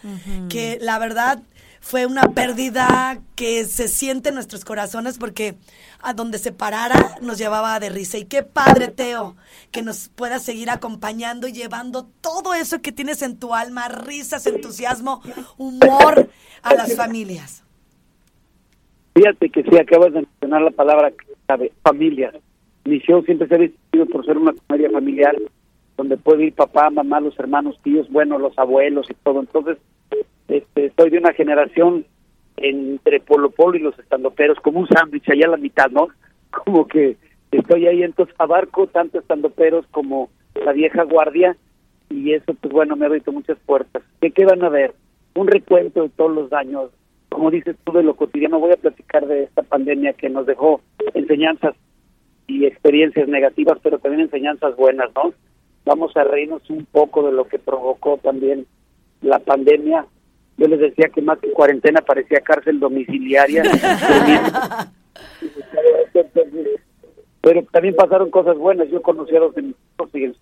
que 0.48 0.78
la 0.80 0.98
verdad 0.98 1.42
fue 1.80 2.06
una 2.06 2.22
pérdida 2.34 3.20
que 3.36 3.64
se 3.64 3.86
siente 3.88 4.30
en 4.30 4.34
nuestros 4.34 4.64
corazones 4.64 5.16
porque 5.16 5.56
a 6.00 6.12
donde 6.12 6.38
se 6.38 6.50
parara 6.52 7.16
nos 7.22 7.38
llevaba 7.38 7.78
de 7.78 7.88
risa. 7.88 8.18
Y 8.18 8.24
qué 8.24 8.42
padre, 8.42 8.88
Teo, 8.88 9.36
que 9.70 9.82
nos 9.82 10.08
puedas 10.08 10.42
seguir 10.42 10.70
acompañando 10.70 11.46
y 11.46 11.52
llevando 11.52 12.04
todo 12.20 12.52
eso 12.54 12.80
que 12.82 12.90
tienes 12.92 13.22
en 13.22 13.38
tu 13.38 13.54
alma, 13.54 13.88
risas, 13.88 14.46
entusiasmo, 14.46 15.22
humor 15.56 16.30
a 16.62 16.74
las 16.74 16.94
familias. 16.96 17.62
Fíjate 19.18 19.50
que 19.50 19.64
sí, 19.64 19.76
acabas 19.76 20.12
de 20.12 20.20
mencionar 20.20 20.62
la 20.62 20.70
palabra 20.70 21.11
clave, 21.44 21.72
familia. 21.83 22.33
Mi 22.85 23.00
siempre 23.00 23.48
se 23.48 23.54
ha 23.57 23.59
distinguido 23.59 24.07
por 24.07 24.24
ser 24.24 24.38
una 24.38 24.54
comedia 24.68 24.92
familiar, 24.92 25.35
donde 25.96 26.16
puede 26.16 26.44
ir 26.44 26.54
papá, 26.54 26.88
mamá, 26.88 27.18
los 27.18 27.37
hermanos, 27.37 27.81
tíos, 27.83 28.09
bueno, 28.11 28.38
los 28.38 28.57
abuelos 28.57 29.11
y 29.11 29.14
todo. 29.14 29.40
Entonces, 29.40 29.78
este, 30.46 30.92
soy 30.96 31.11
de 31.11 31.18
una 31.18 31.33
generación 31.33 32.07
entre 32.59 33.18
Polo 33.18 33.50
Polo 33.50 33.76
y 33.76 33.81
los 33.81 33.98
estandoperos, 33.98 34.61
como 34.61 34.78
un 34.78 34.87
sándwich 34.87 35.28
allá 35.28 35.46
a 35.46 35.50
la 35.50 35.57
mitad, 35.57 35.90
¿no? 35.90 36.11
Como 36.64 36.87
que 36.87 37.16
estoy 37.50 37.88
ahí, 37.88 38.04
entonces 38.04 38.33
abarco 38.38 38.87
tanto 38.87 39.18
estandoperos 39.18 39.85
como 39.90 40.31
la 40.64 40.72
vieja 40.72 41.02
guardia, 41.02 41.57
y 42.09 42.35
eso, 42.35 42.54
pues 42.54 42.72
bueno, 42.72 42.94
me 42.94 43.04
ha 43.04 43.09
abierto 43.09 43.33
muchas 43.33 43.59
puertas. 43.66 44.04
¿Qué, 44.20 44.31
qué 44.31 44.44
van 44.44 44.62
a 44.62 44.68
ver? 44.68 44.94
Un 45.35 45.48
recuento 45.48 46.02
de 46.02 46.09
todos 46.11 46.33
los 46.33 46.50
daños, 46.50 46.90
como 47.28 47.50
dices 47.50 47.76
tú, 47.84 47.92
de 47.92 48.02
lo 48.02 48.14
cotidiano. 48.14 48.58
Voy 48.58 48.72
a 48.72 48.76
platicar 48.76 49.26
de 49.26 49.44
esta 49.44 49.62
pandemia 49.62 50.12
que 50.14 50.28
nos 50.28 50.46
dejó 50.46 50.80
enseñanzas 51.14 51.74
y 52.46 52.64
experiencias 52.66 53.28
negativas, 53.28 53.78
pero 53.82 53.98
también 53.98 54.22
enseñanzas 54.22 54.74
buenas, 54.76 55.10
¿no? 55.14 55.32
Vamos 55.84 56.16
a 56.16 56.24
reírnos 56.24 56.68
un 56.70 56.86
poco 56.86 57.22
de 57.22 57.32
lo 57.32 57.46
que 57.46 57.58
provocó 57.58 58.18
también 58.18 58.66
la 59.22 59.38
pandemia. 59.38 60.06
Yo 60.56 60.66
les 60.66 60.80
decía 60.80 61.08
que 61.08 61.22
más 61.22 61.38
que 61.38 61.52
cuarentena 61.52 62.00
parecía 62.00 62.40
cárcel 62.40 62.80
domiciliaria. 62.80 63.62
pero 67.40 67.62
también 67.70 67.94
pasaron 67.94 68.30
cosas 68.30 68.56
buenas. 68.58 68.88
Yo 68.90 69.00
conocí 69.02 69.36
a 69.36 69.40
los 69.40 69.54
de 69.54 69.62
mis 69.62 69.76
hijos 69.94 70.36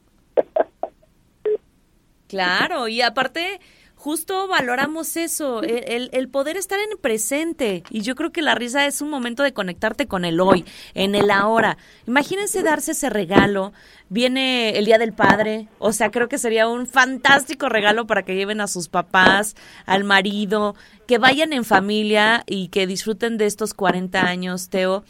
Claro, 2.28 2.88
y 2.88 3.02
aparte, 3.02 3.60
justo 4.06 4.46
valoramos 4.46 5.16
eso, 5.16 5.62
el, 5.64 6.10
el- 6.12 6.28
poder 6.28 6.56
estar 6.56 6.78
en 6.78 6.92
el 6.92 6.96
presente. 6.98 7.82
Y 7.90 8.02
yo 8.02 8.14
creo 8.14 8.30
que 8.30 8.40
la 8.40 8.54
risa 8.54 8.86
es 8.86 9.00
un 9.00 9.10
momento 9.10 9.42
de 9.42 9.52
conectarte 9.52 10.06
con 10.06 10.24
el 10.24 10.38
hoy, 10.40 10.64
en 10.94 11.16
el 11.16 11.28
ahora. 11.28 11.76
Imagínense 12.06 12.62
darse 12.62 12.92
ese 12.92 13.10
regalo. 13.10 13.72
Viene 14.08 14.78
el 14.78 14.84
Día 14.84 14.98
del 14.98 15.12
Padre, 15.12 15.66
o 15.80 15.92
sea, 15.92 16.12
creo 16.12 16.28
que 16.28 16.38
sería 16.38 16.68
un 16.68 16.86
fantástico 16.86 17.68
regalo 17.68 18.06
para 18.06 18.22
que 18.24 18.36
lleven 18.36 18.60
a 18.60 18.68
sus 18.68 18.88
papás, 18.88 19.56
al 19.86 20.04
marido, 20.04 20.76
que 21.08 21.18
vayan 21.18 21.52
en 21.52 21.64
familia 21.64 22.44
y 22.46 22.68
que 22.68 22.86
disfruten 22.86 23.38
de 23.38 23.46
estos 23.46 23.74
40 23.74 24.20
años, 24.24 24.68
Teo. 24.68 25.02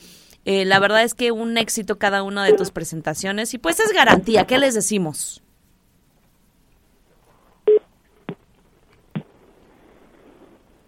Eh, 0.47 0.65
la 0.65 0.79
verdad 0.79 1.03
es 1.03 1.13
que 1.13 1.33
un 1.33 1.59
éxito 1.59 1.99
cada 1.99 2.23
una 2.23 2.45
de 2.47 2.55
tus 2.55 2.71
presentaciones 2.71 3.53
y 3.53 3.59
pues 3.59 3.79
es 3.79 3.93
garantía, 3.93 4.47
¿qué 4.47 4.57
les 4.57 4.73
decimos? 4.73 5.43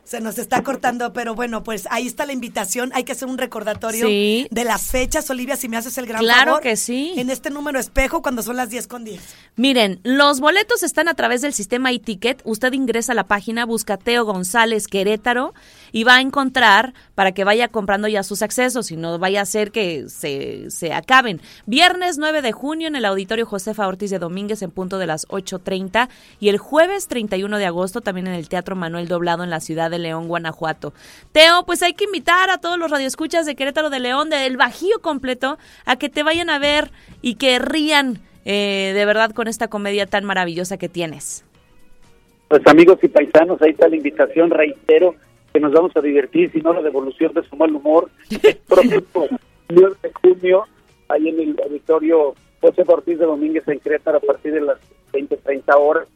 Se 0.09 0.23
nos 0.23 0.39
está 0.39 0.63
cortando, 0.63 1.13
pero 1.13 1.35
bueno, 1.35 1.63
pues 1.63 1.87
ahí 1.91 2.07
está 2.07 2.25
la 2.25 2.33
invitación. 2.33 2.91
Hay 2.95 3.05
que 3.05 3.13
hacer 3.13 3.29
un 3.29 3.37
recordatorio 3.37 4.07
Sí. 4.07 4.49
de 4.51 4.65
las 4.65 4.85
fechas, 4.87 5.29
Olivia, 5.29 5.55
si 5.55 5.69
me 5.69 5.77
haces 5.77 5.99
el 5.99 6.07
gran 6.07 6.23
Claro 6.23 6.53
favor. 6.53 6.63
que 6.63 6.77
sí. 6.77 7.13
En 7.19 7.29
este 7.29 7.51
número 7.51 7.79
espejo 7.79 8.23
cuando 8.23 8.43
son 8.43 8.57
las 8.57 8.71
10 8.71 8.87
con 8.87 9.05
10. 9.05 9.21
Miren, 9.57 10.01
los 10.05 10.41
boletos 10.41 10.83
están 10.83 11.09
a 11.09 11.15
través 11.15 11.43
del 11.43 11.53
sistema 11.53 11.93
e-ticket. 11.93 12.41
Usted 12.45 12.73
ingresa 12.73 13.13
a 13.13 13.15
la 13.17 13.25
página, 13.27 13.67
busca 13.67 13.99
Teo 13.99 14.25
González 14.25 14.89
Querétaro 14.89 15.53
y 15.93 16.05
va 16.05 16.15
a 16.17 16.21
encontrar 16.23 16.95
para 17.15 17.33
que 17.33 17.45
vaya 17.45 17.69
comprando 17.69 18.09
ya 18.09 18.23
sus 18.23 18.41
accesos 18.41 18.91
y 18.91 18.97
no 18.97 19.19
vaya 19.19 19.43
a 19.43 19.45
ser 19.45 19.73
que 19.73 20.09
se, 20.09 20.71
se 20.71 20.95
acaben. 20.95 21.43
Viernes 21.67 22.17
9 22.17 22.41
de 22.41 22.53
junio 22.53 22.89
en 22.89 22.97
el 22.97 23.05
Auditorio 23.05 23.45
Josefa 23.45 23.87
Ortiz 23.87 24.11
de 24.11 24.19
Domínguez 24.19 24.63
en 24.63 24.71
punto 24.71 24.97
de 24.97 25.07
las 25.07 25.27
8.30 25.29 26.09
y 26.41 26.49
el 26.49 26.57
jueves 26.57 27.09
31 27.09 27.59
de 27.59 27.67
agosto 27.67 28.01
también 28.01 28.27
en 28.27 28.33
el 28.33 28.49
Teatro 28.49 28.75
Manuel 28.75 29.07
Doblado 29.07 29.45
en 29.45 29.51
la 29.51 29.61
ciudad 29.61 29.91
de 29.91 29.98
León, 29.99 30.29
Guanajuato. 30.29 30.93
Teo, 31.33 31.65
pues 31.67 31.83
hay 31.83 31.95
que 31.95 32.05
invitar 32.05 32.51
a 32.51 32.59
todos 32.59 32.79
los 32.79 32.91
radioescuchas 32.91 33.47
de 33.47 33.55
Querétaro 33.55 33.91
de 33.91 34.01
León, 34.01 34.31
del 34.31 34.57
Bajío 34.57 35.01
completo, 35.01 35.59
a 35.85 35.97
que 35.97 36.09
te 36.09 36.23
vayan 36.23 36.51
a 36.51 36.59
ver 36.59 36.91
y 37.21 37.35
que 37.35 37.59
rían 37.59 38.21
eh, 38.45 38.93
de 38.95 39.05
verdad 39.05 39.33
con 39.33 39.47
esta 39.47 39.69
comedia 39.69 40.07
tan 40.07 40.25
maravillosa 40.25 40.79
que 40.79 40.89
tienes. 40.89 41.45
Pues 42.49 42.67
amigos 42.67 42.99
y 43.03 43.09
paisanos, 43.09 43.61
ahí 43.61 43.73
está 43.73 43.89
la 43.89 43.97
invitación, 43.97 44.49
reitero, 44.49 45.15
que 45.53 45.61
nos 45.61 45.73
vamos 45.73 45.93
a 45.97 46.01
divertir, 46.01 46.51
si 46.51 46.61
no 46.61 46.73
la 46.73 46.81
devolución 46.81 47.35
de 47.35 47.43
su 47.43 47.57
mal 47.57 47.75
humor, 47.75 48.11
el 48.31 48.57
próximo 48.69 49.29
9 49.69 49.97
de 50.03 50.13
junio, 50.23 50.65
ahí 51.09 51.29
en 51.29 51.41
el 51.41 51.61
auditorio 51.63 52.35
José 52.61 52.85
Ortiz 52.87 53.19
de 53.19 53.27
Domínguez 53.27 53.67
en 53.69 53.81
Querétaro 53.81 54.19
a 54.19 54.21
partir 54.21 54.55
de 54.55 54.63
las 54.63 54.79
20, 55.13 55.37
30 55.37 55.77
horas, 55.77 56.09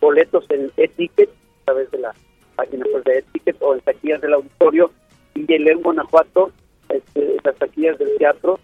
boletos 0.00 0.44
en 0.50 0.70
e-ticket, 0.76 1.30
a 1.30 1.64
través 1.64 1.90
de 1.90 1.98
la 1.98 2.14
página 2.58 2.84
pues, 2.90 3.04
de 3.04 3.18
e-ticket 3.18 3.56
o 3.60 3.74
en 3.74 3.80
taquillas 3.80 4.20
del 4.20 4.34
auditorio, 4.34 4.90
y 5.34 5.52
en 5.52 5.64
León, 5.64 5.82
Guanajuato, 5.82 6.50
este, 6.88 7.36
las 7.44 7.56
taquillas 7.56 7.96
del 7.98 8.16
teatro, 8.18 8.58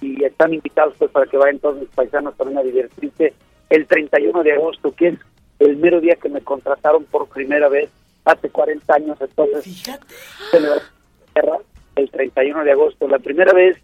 y 0.00 0.24
están 0.24 0.54
invitados 0.54 0.94
pues 0.98 1.10
para 1.10 1.26
que 1.26 1.36
vayan 1.36 1.58
todos 1.58 1.80
mis 1.80 1.88
paisanos 1.88 2.36
también 2.36 2.58
a 2.58 2.62
divertirse 2.62 3.34
el 3.68 3.86
31 3.86 4.42
de 4.44 4.52
agosto, 4.52 4.94
que 4.94 5.08
es 5.08 5.18
el 5.58 5.76
mero 5.76 6.00
día 6.00 6.14
que 6.14 6.28
me 6.28 6.40
contrataron 6.40 7.04
por 7.04 7.28
primera 7.28 7.68
vez 7.68 7.90
hace 8.24 8.48
40 8.48 8.94
años, 8.94 9.18
entonces 9.20 9.64
Fíjate. 9.64 10.06
el 11.96 12.10
31 12.10 12.64
de 12.64 12.72
agosto, 12.72 13.08
la 13.08 13.18
primera 13.18 13.52
vez 13.52 13.76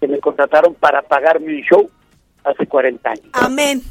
que 0.00 0.06
me 0.06 0.20
contrataron 0.20 0.74
para 0.74 1.02
pagarme 1.02 1.56
un 1.56 1.62
show 1.62 1.90
hace 2.44 2.66
40 2.66 3.10
años. 3.10 3.26
Amén. 3.32 3.82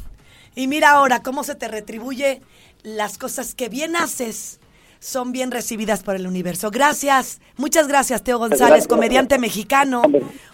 Y 0.54 0.66
mira 0.66 0.92
ahora 0.92 1.22
cómo 1.22 1.44
se 1.44 1.54
te 1.54 1.68
retribuye 1.68 2.40
las 2.82 3.18
cosas 3.18 3.54
que 3.54 3.68
bien 3.68 3.96
haces. 3.96 4.60
Son 5.00 5.32
bien 5.32 5.50
recibidas 5.50 6.02
por 6.02 6.16
el 6.16 6.26
universo. 6.26 6.70
Gracias, 6.70 7.40
muchas 7.56 7.88
gracias, 7.88 8.22
Teo 8.22 8.38
González, 8.38 8.88
comediante 8.88 9.38
mexicano, 9.38 10.02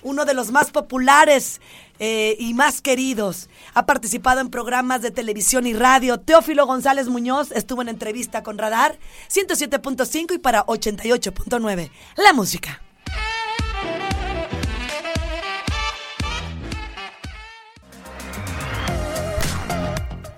uno 0.02 0.24
de 0.24 0.34
los 0.34 0.50
más 0.50 0.70
populares 0.70 1.60
eh, 1.98 2.36
y 2.38 2.54
más 2.54 2.80
queridos. 2.80 3.48
Ha 3.74 3.86
participado 3.86 4.40
en 4.40 4.50
programas 4.50 5.02
de 5.02 5.10
televisión 5.10 5.66
y 5.66 5.74
radio. 5.74 6.18
Teófilo 6.18 6.66
González 6.66 7.08
Muñoz 7.08 7.52
estuvo 7.52 7.82
en 7.82 7.88
entrevista 7.88 8.42
con 8.42 8.58
Radar 8.58 8.98
107.5 9.28 10.34
y 10.34 10.38
para 10.38 10.64
88.9. 10.66 11.90
La 12.16 12.32
música. 12.32 12.82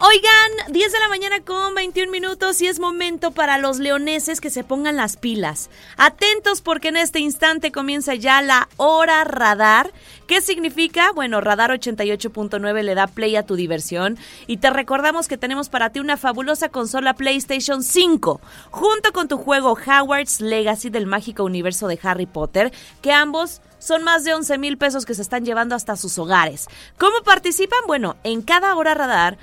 Oigan, 0.04 0.72
10 0.72 0.92
de 0.92 0.98
la 0.98 1.06
mañana 1.06 1.44
con 1.44 1.76
21 1.76 2.10
minutos 2.10 2.60
y 2.60 2.66
es 2.66 2.80
momento 2.80 3.30
para 3.30 3.56
los 3.58 3.78
leoneses 3.78 4.40
que 4.40 4.50
se 4.50 4.64
pongan 4.64 4.96
las 4.96 5.16
pilas. 5.16 5.70
Atentos 5.96 6.60
porque 6.60 6.88
en 6.88 6.96
este 6.96 7.20
instante 7.20 7.70
comienza 7.70 8.16
ya 8.16 8.42
la 8.42 8.68
hora 8.78 9.22
radar. 9.22 9.92
¿Qué 10.26 10.40
significa? 10.40 11.12
Bueno, 11.12 11.40
Radar 11.40 11.70
88.9 11.70 12.82
le 12.82 12.96
da 12.96 13.06
play 13.06 13.36
a 13.36 13.46
tu 13.46 13.54
diversión 13.54 14.18
y 14.48 14.56
te 14.56 14.70
recordamos 14.70 15.28
que 15.28 15.38
tenemos 15.38 15.68
para 15.68 15.90
ti 15.90 16.00
una 16.00 16.16
fabulosa 16.16 16.68
consola 16.68 17.14
PlayStation 17.14 17.84
5 17.84 18.40
junto 18.72 19.12
con 19.12 19.28
tu 19.28 19.38
juego 19.38 19.78
Howard's 19.86 20.40
Legacy 20.40 20.90
del 20.90 21.06
mágico 21.06 21.44
universo 21.44 21.86
de 21.86 22.00
Harry 22.02 22.26
Potter, 22.26 22.72
que 23.02 23.12
ambos 23.12 23.60
son 23.78 24.04
más 24.04 24.22
de 24.22 24.32
11 24.32 24.58
mil 24.58 24.78
pesos 24.78 25.04
que 25.04 25.14
se 25.14 25.22
están 25.22 25.44
llevando 25.44 25.74
hasta 25.74 25.96
sus 25.96 26.16
hogares. 26.16 26.68
¿Cómo 26.98 27.22
participan? 27.24 27.80
Bueno, 27.86 28.16
en 28.22 28.40
cada 28.40 28.76
hora 28.76 28.94
radar 28.94 29.38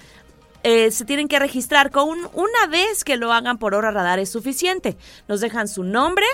eh, 0.64 0.92
se 0.92 1.06
tienen 1.06 1.28
que 1.28 1.40
registrar 1.40 1.92
con 1.92 2.08
un- 2.10 2.30
una 2.34 2.68
vez 2.70 3.04
que 3.04 3.18
lo 3.18 3.32
hagan 3.34 3.58
por 3.58 3.74
hora 3.76 3.92
radar 3.92 4.20
es 4.20 4.32
suficiente. 4.32 4.96
Nos 5.28 5.42
dejan 5.42 5.68
su 5.68 5.84
nombre 5.84 6.26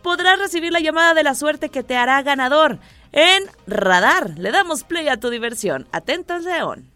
podrás 0.01 0.39
recibir 0.39 0.71
la 0.71 0.79
llamada 0.79 1.13
de 1.13 1.23
la 1.23 1.35
suerte 1.35 1.69
que 1.69 1.83
te 1.83 1.95
hará 1.97 2.21
ganador. 2.21 2.79
En 3.11 3.43
Radar, 3.67 4.31
le 4.37 4.51
damos 4.51 4.83
play 4.83 5.07
a 5.07 5.17
tu 5.17 5.29
diversión. 5.29 5.87
Atentos, 5.91 6.43
León. 6.43 6.91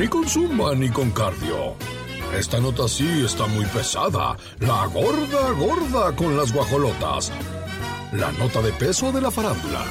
Ni 0.00 0.08
con 0.08 0.26
zumba 0.26 0.74
ni 0.74 0.88
con 0.88 1.10
cardio. 1.10 1.76
Esta 2.34 2.58
nota 2.58 2.88
sí 2.88 3.22
está 3.22 3.46
muy 3.46 3.66
pesada. 3.66 4.34
La 4.60 4.86
gorda 4.86 5.50
gorda 5.50 6.16
con 6.16 6.38
las 6.38 6.54
guajolotas. 6.54 7.30
La 8.12 8.32
nota 8.32 8.62
de 8.62 8.72
peso 8.72 9.12
de 9.12 9.20
la 9.20 9.30
farándula. 9.30 9.84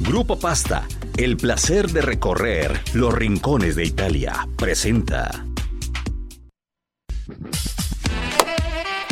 Grupo 0.00 0.36
Pasta, 0.36 0.88
el 1.16 1.36
placer 1.36 1.88
de 1.92 2.00
recorrer 2.00 2.80
los 2.94 3.14
rincones 3.14 3.76
de 3.76 3.84
Italia, 3.84 4.48
presenta. 4.56 5.46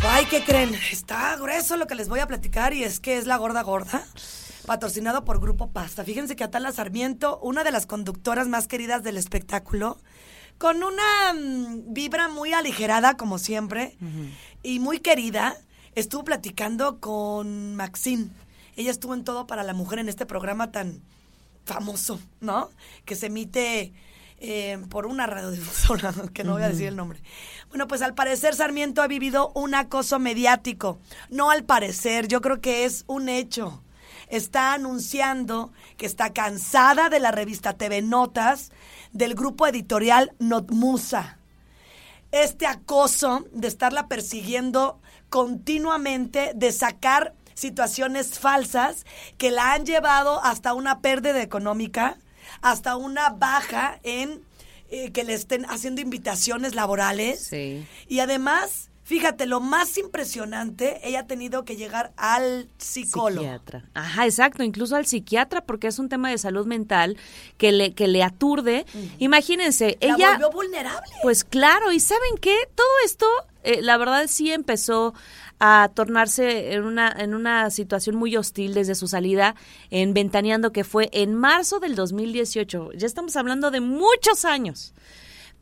Ay, 0.03 0.27
¿qué 0.27 0.43
creen? 0.43 0.75
Está 0.91 1.37
grueso 1.37 1.77
lo 1.77 1.87
que 1.87 1.95
les 1.95 2.09
voy 2.09 2.19
a 2.19 2.27
platicar 2.27 2.73
y 2.73 2.83
es 2.83 2.99
que 2.99 3.19
es 3.19 3.27
la 3.29 3.37
gorda 3.37 3.63
gorda, 3.63 4.05
patrocinado 4.67 5.25
por 5.25 5.41
Grupo 5.41 5.71
Pasta. 5.71 6.05
Fíjense 6.05 6.37
que 6.37 6.45
Atala 6.45 6.73
Sarmiento, 6.73 7.39
una 7.39 7.65
de 7.65 7.71
las 7.71 7.87
conductoras 7.87 8.49
más 8.49 8.69
queridas 8.69 9.03
del 9.03 9.17
espectáculo, 9.17 9.99
con 10.59 10.83
una 10.83 11.33
mm, 11.33 11.95
vibra 11.95 12.29
muy 12.29 12.53
aligerada, 12.53 13.17
como 13.17 13.39
siempre, 13.39 13.97
y 14.63 14.81
muy 14.81 14.99
querida, 14.99 15.57
estuvo 15.95 16.25
platicando 16.25 17.01
con 17.01 17.77
Maxine. 17.77 18.29
Ella 18.75 18.91
estuvo 18.91 19.15
en 19.15 19.25
Todo 19.25 19.47
para 19.47 19.63
la 19.63 19.73
Mujer 19.73 20.01
en 20.01 20.09
este 20.09 20.27
programa 20.27 20.71
tan 20.71 21.01
famoso, 21.65 22.21
¿no? 22.41 22.71
Que 23.05 23.17
se 23.17 23.27
emite 23.27 23.93
eh, 24.39 24.79
por 24.91 25.07
una 25.07 25.27
radiodifusora, 25.27 26.13
que 26.35 26.45
no 26.45 26.53
voy 26.53 26.63
a 26.63 26.69
decir 26.69 26.89
el 26.89 26.97
nombre. 26.97 27.23
Bueno, 27.69 27.87
pues 27.87 28.03
al 28.03 28.15
parecer 28.15 28.55
Sarmiento 28.55 29.01
ha 29.01 29.07
vivido 29.07 29.53
un 29.55 29.75
acoso 29.75 30.19
mediático. 30.19 30.99
No 31.31 31.51
al 31.51 31.65
parecer, 31.65 32.29
yo 32.29 32.41
creo 32.41 32.61
que 32.61 32.85
es 32.85 33.05
un 33.07 33.29
hecho. 33.29 33.83
Está 34.29 34.75
anunciando 34.75 35.73
que 35.97 36.07
está 36.07 36.33
cansada 36.33 37.09
de 37.09 37.21
la 37.21 37.31
revista 37.31 37.75
TV 37.75 38.03
Notas, 38.03 38.73
del 39.13 39.35
grupo 39.35 39.67
editorial 39.67 40.33
Notmusa 40.39 41.39
este 42.43 42.67
acoso 42.67 43.47
de 43.53 43.69
estarla 43.69 44.09
persiguiendo 44.09 45.01
continuamente, 45.29 46.53
de 46.55 46.73
sacar 46.73 47.35
situaciones 47.55 48.39
falsas 48.39 49.07
que 49.39 49.51
la 49.51 49.73
han 49.73 49.87
llevado 49.87 50.43
hasta 50.45 50.75
una 50.75 51.01
pérdida 51.01 51.43
económica, 51.43 52.19
hasta 52.61 52.97
una 52.97 53.31
baja 53.31 53.99
en 54.03 54.43
eh, 54.91 55.11
que 55.13 55.25
le 55.25 55.35
estén 55.35 55.65
haciendo 55.65 56.01
invitaciones 56.01 56.75
laborales. 56.75 57.45
Sí. 57.47 57.87
Y 58.09 58.21
además, 58.21 58.86
Fíjate, 59.07 59.47
lo 59.47 59.61
más 59.61 59.99
impresionante, 59.99 60.99
ella 61.05 61.21
ha 61.21 61.27
tenido 61.29 61.65
que 61.65 61.77
llegar 61.77 62.13
al 62.17 62.69
psicólogo. 62.77 63.43
Psiquiatra. 63.43 63.85
Ajá, 63.95 64.25
exacto, 64.25 64.65
incluso 64.65 64.97
al 64.97 65.07
psiquiatra 65.07 65.61
porque 65.61 65.87
es 65.87 66.01
un 66.01 66.09
tema 66.09 66.29
de 66.29 66.39
salud 66.39 66.67
mental 66.67 67.17
que 67.57 67.71
le 67.71 67.95
que 67.95 68.09
le 68.09 68.25
aturde. 68.25 68.85
Imagínense, 69.19 69.97
La 70.01 70.17
ella 70.17 70.31
volvió 70.33 70.51
vulnerable. 70.51 71.13
Pues 71.23 71.45
claro, 71.45 71.93
y 71.93 72.01
¿saben 72.01 72.37
qué? 72.41 72.57
Todo 72.75 72.89
esto, 73.05 73.27
eh, 73.63 73.81
la 73.81 73.97
verdad 73.97 74.27
sí 74.27 74.51
empezó 74.51 75.15
a 75.61 75.89
tornarse 75.95 76.73
en 76.73 76.83
una, 76.83 77.15
en 77.17 77.33
una 77.33 77.71
situación 77.71 78.17
muy 78.17 78.37
hostil 78.37 78.75
desde 78.75 78.97
su 78.97 79.07
salida 79.07 79.55
en 79.91 80.15
Ventaneando, 80.15 80.73
que 80.73 80.83
fue 80.83 81.11
en 81.13 81.33
marzo 81.33 81.79
del 81.79 81.95
2018. 81.95 82.91
Ya 82.97 83.07
estamos 83.07 83.37
hablando 83.37 83.71
de 83.71 83.81
muchos 83.81 84.45
años. 84.45 84.95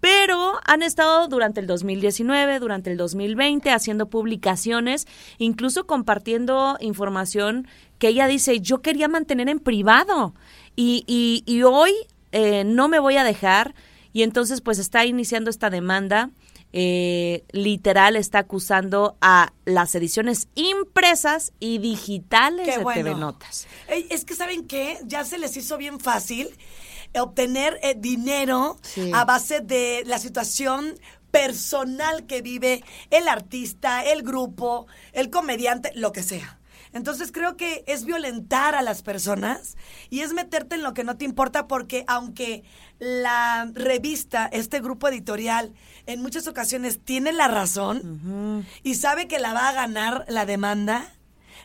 Pero 0.04 0.60
han 0.66 0.82
estado 0.82 1.28
durante 1.28 1.60
el 1.60 1.66
2019, 1.66 2.58
durante 2.58 2.90
el 2.90 2.98
2020, 2.98 3.70
haciendo 3.70 4.10
publicaciones, 4.10 5.06
incluso 5.38 5.86
compartiendo 5.86 6.76
información 6.80 7.66
que 7.98 8.08
ella 8.08 8.26
dice, 8.26 8.60
yo 8.60 8.82
quería 8.82 9.08
mantener 9.08 9.48
en 9.48 9.60
privado. 9.60 10.34
Y, 10.76 11.04
y, 11.06 11.42
y 11.46 11.62
hoy 11.62 11.92
eh, 12.32 12.64
no 12.64 12.88
me 12.88 12.98
voy 12.98 13.16
a 13.16 13.24
dejar. 13.24 13.74
Y 14.12 14.24
entonces 14.24 14.60
pues 14.60 14.78
está 14.78 15.06
iniciando 15.06 15.48
esta 15.48 15.70
demanda. 15.70 16.28
Eh, 16.74 17.44
literal 17.52 18.16
está 18.16 18.40
acusando 18.40 19.16
a 19.22 19.54
las 19.64 19.94
ediciones 19.94 20.48
impresas 20.54 21.54
y 21.60 21.78
digitales 21.78 22.66
Qué 22.66 22.76
de 22.76 22.84
bueno. 22.84 23.04
TV 23.04 23.14
Notas. 23.14 23.66
Ey, 23.88 24.06
es 24.10 24.26
que, 24.26 24.34
¿saben 24.34 24.66
qué? 24.66 24.98
Ya 25.06 25.24
se 25.24 25.38
les 25.38 25.56
hizo 25.56 25.78
bien 25.78 25.98
fácil 25.98 26.50
obtener 27.20 27.78
eh, 27.82 27.94
dinero 27.96 28.78
Sí. 28.82 29.10
a 29.14 29.24
base 29.24 29.60
de 29.60 30.02
la 30.06 30.18
situación 30.18 30.94
personal 31.30 32.26
que 32.26 32.42
vive 32.42 32.82
el 33.10 33.28
artista, 33.28 34.02
el 34.04 34.22
grupo, 34.22 34.86
el 35.12 35.30
comediante, 35.30 35.90
lo 35.94 36.12
que 36.12 36.22
sea. 36.22 36.58
Entonces 36.92 37.32
creo 37.32 37.56
que 37.56 37.82
es 37.88 38.04
violentar 38.04 38.76
a 38.76 38.82
las 38.82 39.02
personas 39.02 39.76
y 40.10 40.20
es 40.20 40.32
meterte 40.32 40.76
en 40.76 40.84
lo 40.84 40.94
que 40.94 41.02
no 41.02 41.16
te 41.16 41.24
importa 41.24 41.66
porque 41.66 42.04
aunque 42.06 42.62
la 43.00 43.68
revista, 43.74 44.46
este 44.52 44.78
grupo 44.80 45.08
editorial, 45.08 45.74
en 46.06 46.22
muchas 46.22 46.46
ocasiones 46.46 47.00
tiene 47.04 47.32
la 47.32 47.48
razón 47.48 48.64
y 48.84 48.94
sabe 48.94 49.26
que 49.26 49.40
la 49.40 49.52
va 49.52 49.68
a 49.70 49.72
ganar 49.72 50.24
la 50.28 50.46
demanda, 50.46 51.12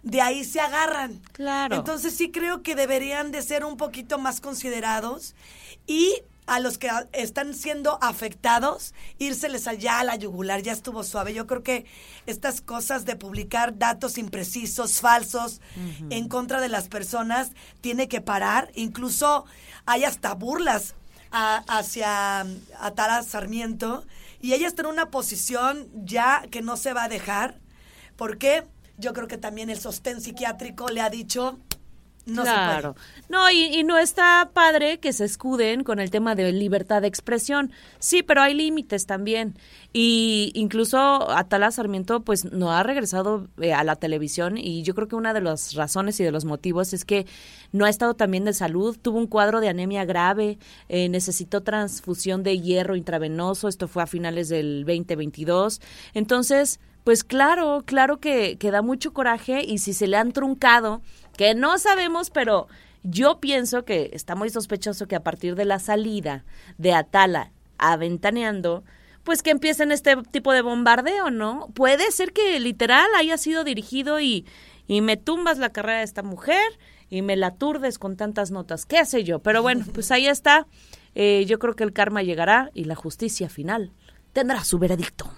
de 0.03 0.21
ahí 0.21 0.43
se 0.43 0.59
agarran. 0.59 1.21
Claro. 1.33 1.75
Entonces 1.75 2.15
sí 2.15 2.31
creo 2.31 2.61
que 2.63 2.75
deberían 2.75 3.31
de 3.31 3.41
ser 3.41 3.65
un 3.65 3.77
poquito 3.77 4.17
más 4.19 4.41
considerados 4.41 5.35
y 5.87 6.13
a 6.47 6.59
los 6.59 6.79
que 6.79 6.89
a- 6.89 7.07
están 7.13 7.53
siendo 7.53 7.99
afectados, 8.01 8.95
írseles 9.19 9.67
allá 9.67 9.99
a 9.99 10.03
la 10.03 10.15
yugular, 10.15 10.61
ya 10.63 10.71
estuvo 10.71 11.03
suave. 11.03 11.33
Yo 11.35 11.45
creo 11.45 11.61
que 11.61 11.85
estas 12.25 12.59
cosas 12.61 13.05
de 13.05 13.15
publicar 13.15 13.77
datos 13.77 14.17
imprecisos, 14.17 14.99
falsos, 14.99 15.61
en 16.09 16.27
contra 16.27 16.59
de 16.59 16.69
las 16.69 16.87
personas, 16.87 17.51
tiene 17.81 18.07
que 18.07 18.19
parar. 18.21 18.71
Incluso 18.73 19.45
hay 19.85 20.05
hasta 20.05 20.33
burlas 20.33 20.95
a- 21.31 21.63
hacia 21.67 22.39
Atara 22.79 23.21
Sarmiento 23.21 24.03
y 24.41 24.53
ella 24.53 24.67
está 24.67 24.81
en 24.81 24.87
una 24.87 25.11
posición 25.11 25.87
ya 26.03 26.45
que 26.49 26.63
no 26.63 26.77
se 26.77 26.93
va 26.93 27.03
a 27.03 27.09
dejar. 27.09 27.59
porque 28.15 28.65
Yo 28.99 29.13
creo 29.13 29.27
que 29.27 29.37
también 29.37 29.69
el 29.69 29.79
sostén 29.79 30.21
psiquiátrico 30.21 30.89
le 30.89 31.01
ha 31.01 31.09
dicho, 31.09 31.57
no 32.29 32.43
claro. 32.43 32.95
No, 33.27 33.49
y, 33.49 33.65
y 33.65 33.83
no 33.83 33.97
está 33.97 34.51
padre 34.53 34.99
que 34.99 35.13
se 35.13 35.25
escuden 35.25 35.83
con 35.83 35.99
el 35.99 36.11
tema 36.11 36.35
de 36.35 36.51
libertad 36.51 37.01
de 37.01 37.07
expresión. 37.07 37.71
Sí, 37.99 38.23
pero 38.23 38.41
hay 38.41 38.53
límites 38.53 39.05
también. 39.05 39.55
Y 39.93 40.51
incluso 40.55 40.97
Atala 41.31 41.71
Sarmiento, 41.71 42.21
pues, 42.21 42.45
no 42.45 42.71
ha 42.71 42.83
regresado 42.83 43.47
eh, 43.59 43.73
a 43.73 43.83
la 43.83 43.95
televisión. 43.95 44.57
Y 44.57 44.83
yo 44.83 44.95
creo 44.95 45.07
que 45.07 45.15
una 45.15 45.33
de 45.33 45.41
las 45.41 45.73
razones 45.73 46.19
y 46.19 46.23
de 46.23 46.31
los 46.31 46.45
motivos 46.45 46.93
es 46.93 47.05
que 47.05 47.25
no 47.71 47.85
ha 47.85 47.89
estado 47.89 48.15
también 48.15 48.45
de 48.45 48.53
salud. 48.53 48.97
Tuvo 48.99 49.17
un 49.17 49.27
cuadro 49.27 49.59
de 49.59 49.69
anemia 49.69 50.05
grave, 50.05 50.59
eh, 50.87 51.09
necesitó 51.09 51.61
transfusión 51.61 52.43
de 52.43 52.59
hierro 52.59 52.95
intravenoso. 52.95 53.67
Esto 53.67 53.87
fue 53.87 54.03
a 54.03 54.07
finales 54.07 54.49
del 54.49 54.85
2022. 54.85 55.81
Entonces, 56.13 56.79
pues 57.03 57.23
claro, 57.23 57.83
claro 57.85 58.19
que, 58.19 58.57
que 58.57 58.71
da 58.71 58.81
mucho 58.81 59.13
coraje. 59.13 59.63
Y 59.65 59.79
si 59.79 59.93
se 59.93 60.07
le 60.07 60.17
han 60.17 60.31
truncado 60.31 61.01
que 61.37 61.55
no 61.55 61.77
sabemos, 61.77 62.29
pero 62.29 62.67
yo 63.03 63.39
pienso 63.39 63.85
que 63.85 64.11
está 64.13 64.35
muy 64.35 64.49
sospechoso 64.49 65.07
que 65.07 65.15
a 65.15 65.23
partir 65.23 65.55
de 65.55 65.65
la 65.65 65.79
salida 65.79 66.43
de 66.77 66.93
Atala 66.93 67.51
aventaneando, 67.77 68.83
pues 69.23 69.41
que 69.41 69.51
empiecen 69.51 69.91
este 69.91 70.15
tipo 70.31 70.53
de 70.53 70.61
bombardeo, 70.61 71.29
¿no? 71.29 71.69
Puede 71.73 72.11
ser 72.11 72.33
que 72.33 72.59
literal 72.59 73.07
haya 73.17 73.37
sido 73.37 73.63
dirigido 73.63 74.19
y, 74.19 74.45
y 74.87 75.01
me 75.01 75.17
tumbas 75.17 75.57
la 75.57 75.69
carrera 75.69 75.99
de 75.99 76.03
esta 76.03 76.23
mujer 76.23 76.79
y 77.09 77.21
me 77.21 77.35
la 77.35 77.47
aturdes 77.47 77.99
con 77.99 78.17
tantas 78.17 78.51
notas, 78.51 78.85
qué 78.85 79.05
sé 79.05 79.23
yo, 79.23 79.39
pero 79.39 79.61
bueno, 79.61 79.85
pues 79.93 80.11
ahí 80.11 80.27
está. 80.27 80.67
Eh, 81.15 81.45
yo 81.47 81.57
creo 81.57 81.75
que 81.75 81.83
el 81.83 81.93
karma 81.93 82.21
llegará 82.21 82.69
y 82.73 82.83
la 82.83 82.95
justicia 82.95 83.49
final 83.49 83.91
tendrá 84.33 84.63
su 84.63 84.77
veredicto. 84.77 85.29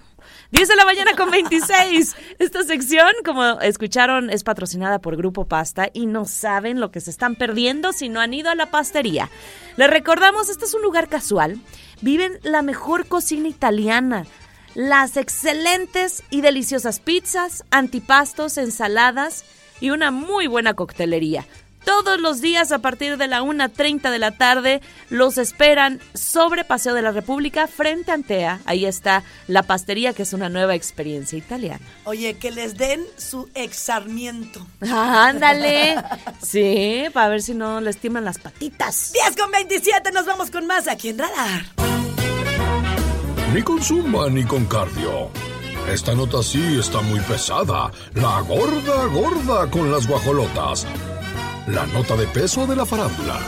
10 0.49 0.67
de 0.67 0.75
la 0.75 0.85
mañana 0.85 1.15
con 1.15 1.29
26. 1.31 2.15
Esta 2.39 2.63
sección, 2.63 3.11
como 3.23 3.61
escucharon, 3.61 4.29
es 4.29 4.43
patrocinada 4.43 4.99
por 4.99 5.15
Grupo 5.15 5.45
Pasta 5.45 5.89
y 5.93 6.07
no 6.07 6.25
saben 6.25 6.79
lo 6.79 6.91
que 6.91 6.99
se 6.99 7.11
están 7.11 7.35
perdiendo 7.35 7.93
si 7.93 8.09
no 8.09 8.19
han 8.19 8.33
ido 8.33 8.49
a 8.49 8.55
la 8.55 8.71
pastería. 8.71 9.29
Les 9.77 9.89
recordamos, 9.89 10.49
este 10.49 10.65
es 10.65 10.73
un 10.73 10.81
lugar 10.81 11.07
casual. 11.07 11.59
Viven 12.01 12.39
la 12.43 12.63
mejor 12.63 13.07
cocina 13.07 13.47
italiana. 13.47 14.25
Las 14.73 15.17
excelentes 15.17 16.23
y 16.29 16.41
deliciosas 16.41 16.99
pizzas, 16.99 17.63
antipastos, 17.71 18.57
ensaladas 18.57 19.45
y 19.79 19.89
una 19.89 20.11
muy 20.11 20.47
buena 20.47 20.73
coctelería. 20.73 21.45
Todos 21.85 22.19
los 22.19 22.41
días 22.41 22.71
a 22.71 22.79
partir 22.79 23.17
de 23.17 23.27
la 23.27 23.41
1.30 23.41 24.11
de 24.11 24.19
la 24.19 24.31
tarde 24.31 24.81
los 25.09 25.37
esperan 25.37 25.99
sobre 26.13 26.63
Paseo 26.63 26.93
de 26.93 27.01
la 27.01 27.11
República 27.11 27.67
frente 27.67 28.11
a 28.11 28.15
Antea. 28.15 28.59
Ahí 28.65 28.85
está 28.85 29.23
la 29.47 29.63
pastería 29.63 30.13
que 30.13 30.23
es 30.23 30.33
una 30.33 30.49
nueva 30.49 30.75
experiencia 30.75 31.37
italiana. 31.37 31.85
Oye, 32.03 32.35
que 32.35 32.51
les 32.51 32.77
den 32.77 33.03
su 33.17 33.49
exarmiento. 33.55 34.65
Ah, 34.81 35.27
ándale. 35.29 35.95
Sí, 36.41 37.05
para 37.13 37.29
ver 37.29 37.41
si 37.41 37.53
no 37.53 37.81
les 37.81 37.97
tiemblan 37.97 38.25
las 38.25 38.37
patitas. 38.37 39.11
10 39.13 39.35
con 39.35 39.51
27, 39.51 40.11
nos 40.11 40.25
vamos 40.25 40.51
con 40.51 40.67
más 40.67 40.87
aquí 40.87 41.09
en 41.09 41.19
Radar. 41.19 41.65
Ni 43.53 43.61
con 43.61 43.81
zumba 43.81 44.29
ni 44.29 44.43
con 44.43 44.65
cardio. 44.65 45.29
Esta 45.89 46.13
nota 46.13 46.41
sí 46.43 46.79
está 46.79 47.01
muy 47.01 47.19
pesada. 47.21 47.91
La 48.13 48.39
gorda 48.41 49.05
gorda 49.07 49.69
con 49.69 49.91
las 49.91 50.07
guajolotas. 50.07 50.85
La 51.67 51.85
nota 51.87 52.15
de 52.15 52.27
peso 52.27 52.65
de 52.65 52.75
la 52.75 52.85
farándula. 52.85 53.39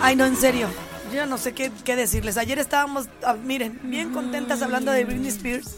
Ay, 0.00 0.16
no, 0.16 0.24
en 0.24 0.36
serio. 0.36 0.68
Yo 1.12 1.26
no 1.26 1.38
sé 1.38 1.52
qué, 1.52 1.70
qué 1.84 1.96
decirles. 1.96 2.36
Ayer 2.36 2.58
estábamos, 2.58 3.08
ah, 3.24 3.34
miren, 3.34 3.78
bien 3.84 4.12
contentas 4.12 4.62
hablando 4.62 4.90
de 4.92 5.04
Britney 5.04 5.28
Spears, 5.28 5.74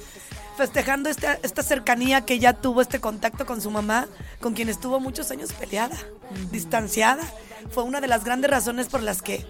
festejando 0.57 1.09
esta, 1.09 1.39
esta 1.43 1.63
cercanía 1.63 2.21
que 2.25 2.39
ya 2.39 2.53
tuvo, 2.53 2.81
este 2.81 3.01
contacto 3.01 3.45
con 3.45 3.61
su 3.61 3.71
mamá, 3.71 4.07
con 4.41 4.55
quien 4.55 4.69
estuvo 4.69 5.01
muchos 5.01 5.31
años 5.31 5.53
peleada, 5.53 5.99
distanciada. 6.53 7.23
Fue 7.71 7.83
una 7.83 8.01
de 8.01 8.09
las 8.09 8.25
grandes 8.25 8.51
razones 8.51 8.89
por 8.89 9.03
las 9.03 9.23
que, 9.23 9.45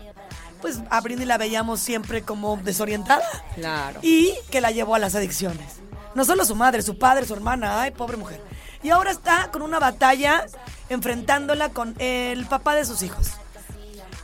pues, 0.62 0.80
a 0.88 1.00
Britney 1.00 1.26
la 1.26 1.36
veíamos 1.36 1.80
siempre 1.80 2.22
como 2.22 2.56
desorientada. 2.56 3.24
Claro. 3.56 4.00
Y 4.02 4.34
que 4.50 4.60
la 4.60 4.70
llevó 4.70 4.94
a 4.94 4.98
las 4.98 5.14
adicciones. 5.14 5.83
No 6.14 6.24
solo 6.24 6.44
su 6.44 6.54
madre, 6.54 6.82
su 6.82 6.98
padre, 6.98 7.26
su 7.26 7.34
hermana, 7.34 7.82
ay, 7.82 7.90
pobre 7.90 8.16
mujer. 8.16 8.40
Y 8.82 8.90
ahora 8.90 9.10
está 9.10 9.50
con 9.50 9.62
una 9.62 9.78
batalla 9.78 10.46
enfrentándola 10.88 11.70
con 11.70 11.94
el 11.98 12.46
papá 12.46 12.74
de 12.74 12.84
sus 12.84 13.02
hijos. 13.02 13.32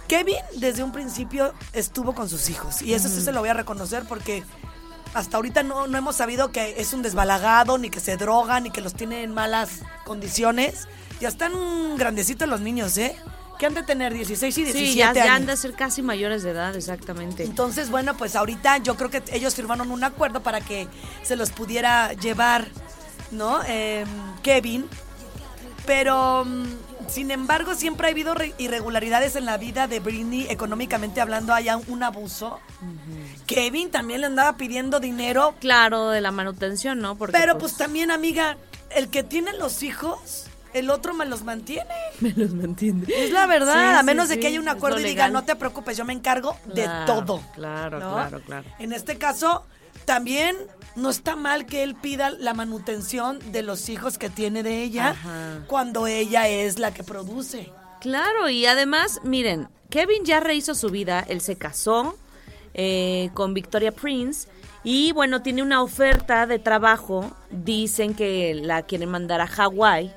Kevin 0.07 0.37
desde 0.57 0.83
un 0.83 0.93
principio 0.93 1.55
estuvo 1.73 2.15
con 2.15 2.29
sus 2.29 2.51
hijos 2.51 2.83
y 2.83 2.95
eso 2.95 3.09
sí 3.09 3.21
se 3.21 3.31
lo 3.31 3.41
voy 3.41 3.49
a 3.49 3.55
reconocer 3.55 4.05
porque 4.09 4.43
hasta 5.15 5.37
ahorita 5.37 5.63
no, 5.63 5.87
no 5.87 5.99
hemos 5.99 6.17
sabido 6.17 6.51
que 6.51 6.81
es 6.81 6.93
un 6.93 7.03
desbalagado, 7.03 7.79
ni 7.79 7.91
que 7.91 8.01
se 8.01 8.17
droga, 8.17 8.61
ni 8.61 8.71
que 8.71 8.81
los 8.81 8.95
tiene 8.95 9.23
en 9.23 9.33
malas 9.33 9.81
condiciones. 10.05 10.89
Ya 11.21 11.29
están 11.29 11.53
grandecitos 11.97 12.49
los 12.49 12.61
niños, 12.61 12.97
¿eh? 12.99 13.17
Que 13.61 13.67
han 13.67 13.75
de 13.75 13.83
tener 13.85 14.13
16 14.15 14.57
y 14.59 14.65
17 14.65 14.91
Sí, 14.93 14.97
ya, 14.99 15.13
ya 15.13 15.23
años. 15.25 15.37
han 15.37 15.47
de 15.47 15.57
ser 15.57 15.75
casi 15.75 16.01
mayores 16.03 16.43
de 16.43 16.51
edad, 16.51 16.75
exactamente. 16.75 17.45
Entonces, 17.45 17.91
bueno, 17.91 18.17
pues 18.17 18.35
ahorita 18.35 18.79
yo 18.79 18.97
creo 18.97 19.11
que 19.11 19.23
ellos 19.33 19.55
firmaron 19.55 19.91
un 19.93 20.03
acuerdo 20.03 20.43
para 20.43 20.61
que 20.63 20.89
se 21.23 21.37
los 21.37 21.51
pudiera 21.51 22.15
llevar, 22.15 22.67
¿no? 23.31 23.63
Em, 23.67 24.09
Kevin. 24.43 24.87
Pero, 25.87 26.45
mm, 26.45 26.65
sin 27.09 27.31
embargo, 27.31 27.75
siempre 27.75 28.07
ha 28.09 28.11
habido 28.11 28.35
re- 28.35 28.55
irregularidades 28.59 29.35
en 29.37 29.45
la 29.45 29.57
vida 29.59 29.87
de 29.89 30.01
Britney, 30.01 30.47
económicamente 30.49 31.21
hablando, 31.21 31.53
hay 31.53 31.69
un 31.89 32.03
abuso. 32.03 32.61
Kevin 33.47 33.91
también 33.91 34.21
le 34.21 34.27
andaba 34.27 34.57
pidiendo 34.57 35.01
dinero, 35.01 35.55
Claro, 35.61 36.11
de 36.11 36.21
la 36.21 36.31
manutención, 36.31 37.01
¿no? 37.01 37.17
Porque, 37.17 37.37
pero 37.37 37.59
pues 37.59 37.77
también, 37.77 38.11
amiga, 38.11 38.57
el 38.91 39.09
que 39.09 39.23
tiene 39.23 39.53
los 39.55 39.83
hijos, 39.83 40.47
el 40.75 40.91
otro 40.91 41.15
me 41.15 41.27
los 41.27 41.43
mantiene. 41.45 41.91
Me 42.21 42.33
los 42.33 42.53
mantiene. 42.53 43.05
Es 43.15 43.31
la 43.33 43.47
verdad, 43.47 43.75
Sí, 43.75 43.97
a 43.97 44.01
sí, 44.01 44.05
menos 44.07 44.29
de 44.29 44.39
que 44.39 44.47
haya 44.49 44.61
un 44.61 44.69
acuerdo 44.69 45.01
y 45.01 45.05
diga, 45.05 45.29
no 45.29 45.45
te 45.45 45.57
preocupes, 45.57 45.97
yo 45.97 46.05
me 46.05 46.13
encargo 46.13 46.57
de 46.75 46.89
todo. 47.07 47.43
claro, 47.55 47.99
¿no? 47.99 48.13
claro, 48.13 48.41
claro. 48.43 48.65
En 48.79 48.93
este 48.93 49.17
caso, 49.19 49.65
también 50.05 50.57
no 50.97 51.11
está 51.11 51.37
mal 51.37 51.67
que 51.67 51.83
él 51.83 51.95
pida 51.95 52.31
la 52.31 52.53
manutención 52.55 53.39
de 53.53 53.63
los 53.63 53.89
hijos 53.89 54.19
que 54.19 54.29
tiene 54.31 54.63
de 54.63 54.83
ella 54.83 55.11
Ajá. 55.11 55.65
cuando 55.67 56.07
ella 56.07 56.49
es 56.49 56.79
la 56.79 56.93
que 56.93 57.05
produce. 57.05 57.71
Claro, 58.01 58.49
y 58.49 58.67
además, 58.67 59.21
miren, 59.25 59.69
Kevin 59.89 60.25
ya 60.25 60.41
rehizo 60.41 60.75
su 60.75 60.89
vida, 60.91 61.25
él 61.29 61.41
se 61.41 61.57
casó 61.57 62.17
eh, 62.75 63.31
con 63.35 63.55
Victoria 63.55 63.93
Prince 63.93 64.49
y 64.85 65.13
bueno, 65.13 65.43
tiene 65.43 65.63
una 65.63 65.83
oferta 65.83 66.47
de 66.47 66.59
trabajo, 66.59 67.31
dicen 67.51 68.15
que 68.15 68.55
la 68.55 68.83
quieren 68.83 69.11
mandar 69.11 69.41
a 69.41 69.47
Hawái 69.47 70.13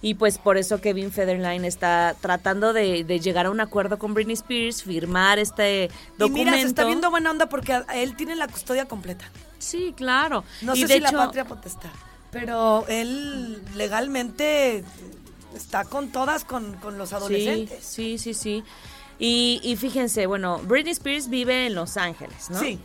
y 0.00 0.14
pues 0.14 0.38
por 0.38 0.56
eso 0.58 0.80
Kevin 0.80 1.10
Federline 1.10 1.64
está 1.64 2.14
tratando 2.20 2.72
de, 2.72 3.02
de 3.04 3.18
llegar 3.20 3.46
a 3.46 3.50
un 3.50 3.60
acuerdo 3.60 3.98
con 3.98 4.14
Britney 4.14 4.34
Spears, 4.34 4.82
firmar 4.84 5.38
este 5.38 5.84
Y 5.86 6.18
documento. 6.18 6.50
mira, 6.50 6.62
se 6.62 6.68
está 6.68 6.84
viendo 6.84 7.10
buena 7.10 7.30
onda 7.30 7.48
porque 7.48 7.72
a- 7.72 7.84
él 7.94 8.14
tiene 8.16 8.36
la 8.36 8.46
custodia 8.48 8.86
completa. 8.86 9.28
Sí, 9.58 9.92
claro. 9.96 10.44
No 10.62 10.74
y 10.76 10.82
sé 10.82 10.86
de 10.86 10.94
si 10.94 11.00
la 11.00 11.10
patria 11.10 11.44
potestad, 11.44 11.90
pero 12.30 12.84
él 12.88 13.60
legalmente 13.74 14.84
está 15.56 15.84
con 15.84 16.10
todas, 16.12 16.44
con, 16.44 16.74
con 16.76 16.96
los 16.98 17.12
adolescentes. 17.12 17.84
Sí, 17.84 18.18
sí, 18.18 18.34
sí, 18.34 18.34
sí. 18.34 18.64
Y, 19.18 19.60
y 19.64 19.74
fíjense, 19.76 20.26
bueno, 20.26 20.58
Britney 20.62 20.92
Spears 20.92 21.28
vive 21.28 21.66
en 21.66 21.74
Los 21.74 21.96
Ángeles, 21.96 22.50
¿no? 22.50 22.60
Sí. 22.60 22.78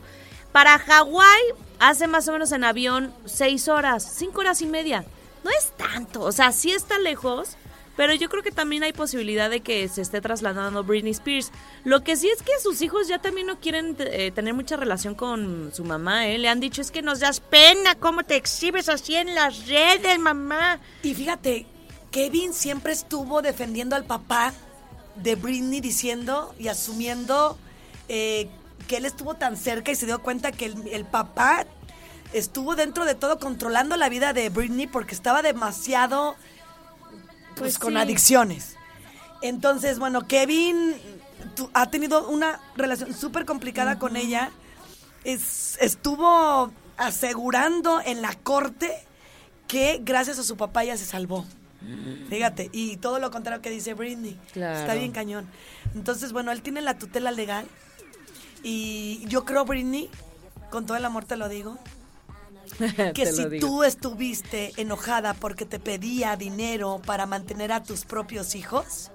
Para 0.52 0.80
Hawái 0.80 1.42
hace 1.80 2.08
más 2.08 2.28
o 2.28 2.32
menos 2.32 2.52
en 2.52 2.64
avión 2.64 3.14
seis 3.26 3.68
horas, 3.68 4.16
cinco 4.18 4.40
horas 4.42 4.62
y 4.62 4.66
media. 4.66 5.06
No 5.44 5.50
es 5.52 5.72
tanto, 5.78 6.22
o 6.22 6.32
sea, 6.32 6.52
sí 6.52 6.72
está 6.72 6.98
lejos, 7.00 7.58
pero 7.96 8.14
yo 8.14 8.30
creo 8.30 8.42
que 8.42 8.52
también 8.52 8.84
hay 8.84 8.94
posibilidad 8.94 9.50
de 9.50 9.62
que 9.62 9.88
se 9.88 10.02
esté 10.02 10.20
trasladando 10.20 10.84
Britney 10.84 11.12
Spears. 11.12 11.52
Lo 11.84 12.04
que 12.04 12.16
sí 12.16 12.28
es 12.30 12.42
que 12.42 12.52
sus 12.62 12.82
hijos 12.82 13.08
ya 13.08 13.20
también 13.20 13.48
no 13.48 13.60
quieren 13.60 13.96
eh, 14.00 14.32
tener 14.32 14.54
mucha 14.54 14.78
relación 14.78 15.14
con 15.14 15.72
su 15.74 15.84
mamá, 15.84 16.28
¿eh? 16.28 16.38
Le 16.38 16.50
han 16.50 16.60
dicho, 16.60 16.82
es 16.82 16.90
que 16.90 17.02
nos 17.02 17.20
das 17.20 17.40
pena 17.40 17.96
cómo 17.96 18.24
te 18.24 18.36
exhibes 18.36 18.90
así 18.90 19.16
en 19.16 19.36
las 19.36 19.68
redes, 19.68 20.18
mamá. 20.18 20.80
Y 21.04 21.14
fíjate, 21.14 21.68
Kevin 22.10 22.54
siempre 22.54 22.94
estuvo 22.94 23.42
defendiendo 23.42 23.96
al 23.96 24.06
papá 24.06 24.54
de 25.16 25.36
Britney 25.36 25.80
diciendo 25.80 26.56
y 26.58 26.70
asumiendo 26.70 27.58
eh, 28.08 28.50
que 28.88 28.98
él 28.98 29.06
estuvo 29.06 29.36
tan 29.36 29.56
cerca 29.56 29.92
y 29.92 29.96
se 29.96 30.08
dio 30.08 30.22
cuenta 30.24 30.52
que 30.52 30.66
el, 30.66 30.88
el 30.88 31.06
papá 31.06 31.68
estuvo 32.34 32.76
dentro 32.76 33.06
de 33.06 33.16
todo 33.16 33.40
controlando 33.40 33.96
la 33.98 34.10
vida 34.10 34.34
de 34.34 34.50
Britney 34.50 34.88
porque 34.88 35.16
estaba 35.16 35.42
demasiado 35.42 36.36
pues, 37.56 37.60
Pues 37.60 37.80
con 37.80 37.94
sí. 37.94 38.00
adicciones. 38.00 38.76
Entonces, 39.42 40.00
bueno, 40.00 40.28
Kevin 40.28 40.96
tu- 41.56 41.70
ha 41.74 41.90
tenido 41.90 42.28
una 42.30 42.60
relación 42.76 43.14
súper 43.14 43.46
complicada 43.46 44.00
con 44.00 44.16
ella. 44.16 44.50
Es- 45.24 45.78
estuvo 45.82 46.72
asegurando 46.98 48.02
en 48.04 48.22
la 48.22 48.34
corte 48.36 48.92
que 49.68 50.00
gracias 50.04 50.40
a 50.40 50.44
su 50.44 50.58
papá 50.58 50.84
ella 50.84 50.98
se 50.98 51.06
salvó. 51.06 51.46
Fíjate, 52.30 52.70
y 52.72 52.96
todo 52.98 53.20
lo 53.20 53.30
contrario 53.30 53.62
que 53.62 53.70
dice 53.70 53.94
Britney. 53.94 54.40
Claro. 54.54 54.80
Está 54.80 54.94
bien 54.94 55.12
cañón. 55.12 55.46
Entonces, 55.96 56.32
bueno, 56.32 56.52
él 56.54 56.62
tiene 56.62 56.80
la 56.82 56.98
tutela 56.98 57.30
legal. 57.32 57.66
Y 58.64 59.26
yo 59.28 59.44
creo, 59.44 59.66
Britney, 59.66 60.10
con 60.72 60.86
todo 60.86 60.96
el 60.96 61.04
amor 61.04 61.26
te 61.26 61.36
lo 61.36 61.50
digo, 61.50 61.78
que 63.14 63.26
si 63.26 63.46
digo. 63.46 63.68
tú 63.68 63.84
estuviste 63.84 64.74
enojada 64.78 65.34
porque 65.34 65.66
te 65.66 65.80
pedía 65.80 66.36
dinero 66.36 67.02
para 67.06 67.26
mantener 67.26 67.72
a 67.72 67.84
tus 67.84 68.06
propios 68.06 68.56
hijos, 68.56 69.12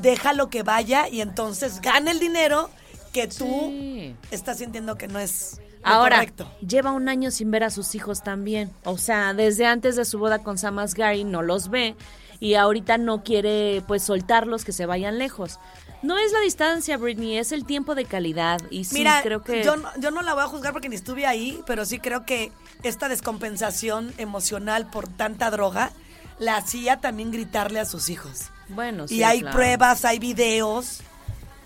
déjalo 0.00 0.48
que 0.50 0.62
vaya 0.62 1.08
y 1.08 1.20
entonces 1.20 1.80
gane 1.80 2.10
el 2.10 2.18
dinero 2.20 2.70
que 3.12 3.26
tú 3.26 3.44
Sí. 3.70 4.16
estás 4.30 4.58
sintiendo 4.58 4.96
que 4.96 5.08
no 5.08 5.18
es 5.18 5.60
Ahora, 5.82 6.16
correcto. 6.16 6.50
lleva 6.66 6.92
un 6.92 7.08
año 7.08 7.30
sin 7.30 7.50
ver 7.50 7.64
a 7.64 7.70
sus 7.70 7.94
hijos 7.94 8.22
también. 8.22 8.70
O 8.84 8.96
sea, 8.98 9.34
desde 9.34 9.66
antes 9.66 9.96
de 9.96 10.04
su 10.04 10.18
boda 10.18 10.38
con 10.38 10.56
Sam 10.56 10.78
Asghari 10.78 11.24
no 11.24 11.42
los 11.42 11.68
ve 11.70 11.96
y 12.40 12.54
ahorita 12.54 12.98
no 12.98 13.22
quiere 13.24 13.82
pues 13.88 14.02
soltarlos 14.04 14.64
que 14.64 14.72
se 14.72 14.86
vayan 14.86 15.18
lejos. 15.18 15.58
No 16.02 16.18
es 16.18 16.32
la 16.32 16.40
distancia, 16.40 16.96
Britney, 16.96 17.38
es 17.38 17.52
el 17.52 17.64
tiempo 17.64 17.94
de 17.94 18.04
calidad 18.04 18.60
y 18.70 18.84
sí 18.84 18.94
Mira, 18.96 19.20
creo 19.22 19.42
que 19.42 19.62
yo, 19.62 19.76
no- 19.76 19.88
yo 19.98 20.10
no 20.10 20.22
la 20.22 20.34
voy 20.34 20.42
a 20.42 20.46
juzgar 20.46 20.72
porque 20.72 20.88
ni 20.88 20.96
estuve 20.96 21.26
ahí, 21.26 21.62
pero 21.66 21.84
sí 21.84 21.98
creo 22.00 22.24
que 22.26 22.50
esta 22.82 23.08
descompensación 23.08 24.12
emocional 24.18 24.90
por 24.90 25.06
tanta 25.08 25.50
droga 25.50 25.92
la 26.38 26.56
hacía 26.56 26.96
también 27.00 27.30
gritarle 27.30 27.78
a 27.80 27.84
sus 27.84 28.08
hijos. 28.10 28.50
bueno, 28.68 29.04
y 29.04 29.08
sí, 29.08 29.22
hay 29.22 29.40
claro. 29.40 29.56
pruebas, 29.56 30.04
hay 30.04 30.18
videos, 30.18 31.00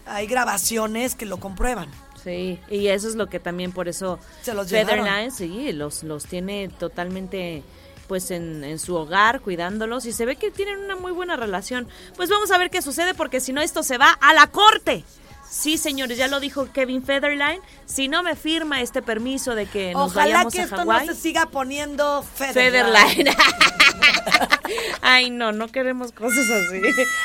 hay 0.06 0.26
grabaciones 0.26 1.14
que 1.14 1.24
lo 1.24 1.38
comprueban. 1.40 1.88
Sí, 2.22 2.58
y 2.68 2.88
eso 2.88 3.08
es 3.08 3.14
lo 3.14 3.28
que 3.28 3.38
también 3.40 3.70
por 3.72 3.88
eso 3.88 4.18
Se 4.42 4.52
los. 4.52 4.68
Featherline, 4.68 5.30
sí, 5.30 5.72
los, 5.72 6.02
los 6.02 6.26
tiene 6.26 6.68
totalmente 6.68 7.62
pues 8.08 8.30
en, 8.30 8.64
en 8.64 8.78
su 8.78 8.94
hogar, 8.94 9.40
cuidándolos, 9.40 10.06
y 10.06 10.12
se 10.12 10.24
ve 10.26 10.36
que 10.36 10.50
tienen 10.50 10.78
una 10.80 10.96
muy 10.96 11.12
buena 11.12 11.36
relación. 11.36 11.88
Pues 12.16 12.28
vamos 12.30 12.50
a 12.50 12.58
ver 12.58 12.70
qué 12.70 12.82
sucede, 12.82 13.14
porque 13.14 13.40
si 13.40 13.52
no 13.52 13.60
esto 13.60 13.82
se 13.82 13.98
va 13.98 14.10
a 14.20 14.34
la 14.34 14.46
corte. 14.48 15.04
Sí, 15.48 15.78
señores, 15.78 16.18
ya 16.18 16.26
lo 16.26 16.40
dijo 16.40 16.68
Kevin 16.72 17.04
Federline, 17.04 17.60
si 17.86 18.08
no 18.08 18.22
me 18.24 18.34
firma 18.34 18.80
este 18.82 19.00
permiso 19.00 19.54
de 19.54 19.66
que 19.66 19.92
nos 19.92 20.10
Ojalá 20.10 20.24
vayamos 20.34 20.52
que 20.52 20.60
a 20.60 20.64
esto 20.64 20.76
Hawái. 20.76 21.06
no 21.06 21.14
se 21.14 21.20
siga 21.20 21.46
poniendo 21.46 22.22
Federline. 22.34 23.32
Federline. 23.32 23.36
Ay, 25.02 25.30
no, 25.30 25.52
no 25.52 25.68
queremos 25.68 26.12
cosas 26.12 26.44
así. 26.50 26.80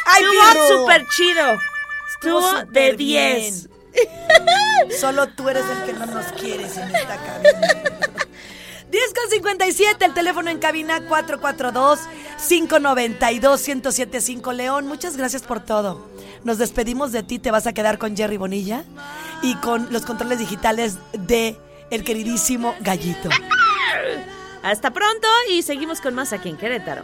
Ay, 0.05 0.23
Estuvo 0.23 0.77
súper 0.81 1.05
chido. 1.17 1.43
Estuvo 2.13 2.53
de 2.53 2.61
súper 2.61 2.97
10. 2.97 2.97
bien. 2.97 3.71
Solo 4.99 5.27
tú 5.29 5.49
eres 5.49 5.65
el 5.65 5.83
que 5.85 5.93
no 5.93 6.05
nos 6.05 6.25
quieres 6.33 6.77
en 6.77 6.95
esta 6.95 7.17
cabina. 7.17 7.83
10 9.21 9.21
con 9.21 9.29
57, 9.29 10.05
el 10.05 10.13
teléfono 10.13 10.49
en 10.49 10.59
cabina 10.59 11.01
442-592-1075. 12.39 14.53
León, 14.53 14.87
muchas 14.87 15.17
gracias 15.17 15.43
por 15.43 15.59
todo. 15.59 16.07
Nos 16.43 16.57
despedimos 16.57 17.11
de 17.11 17.21
ti, 17.23 17.37
te 17.37 17.51
vas 17.51 17.67
a 17.67 17.73
quedar 17.73 17.97
con 17.97 18.17
Jerry 18.17 18.37
Bonilla 18.37 18.83
y 19.41 19.55
con 19.55 19.91
los 19.91 20.05
controles 20.05 20.39
digitales 20.39 20.97
de 21.13 21.57
el 21.89 22.03
queridísimo 22.03 22.75
Gallito. 22.79 23.29
Hasta 24.63 24.91
pronto 24.91 25.27
y 25.51 25.61
seguimos 25.61 26.01
con 26.01 26.15
más 26.15 26.33
aquí 26.33 26.49
en 26.49 26.57
Querétaro. 26.57 27.03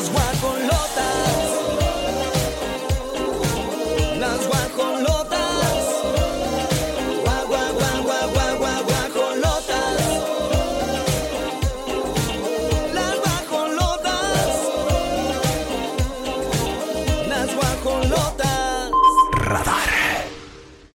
las 0.00 0.10
guacolotas. 0.10 1.49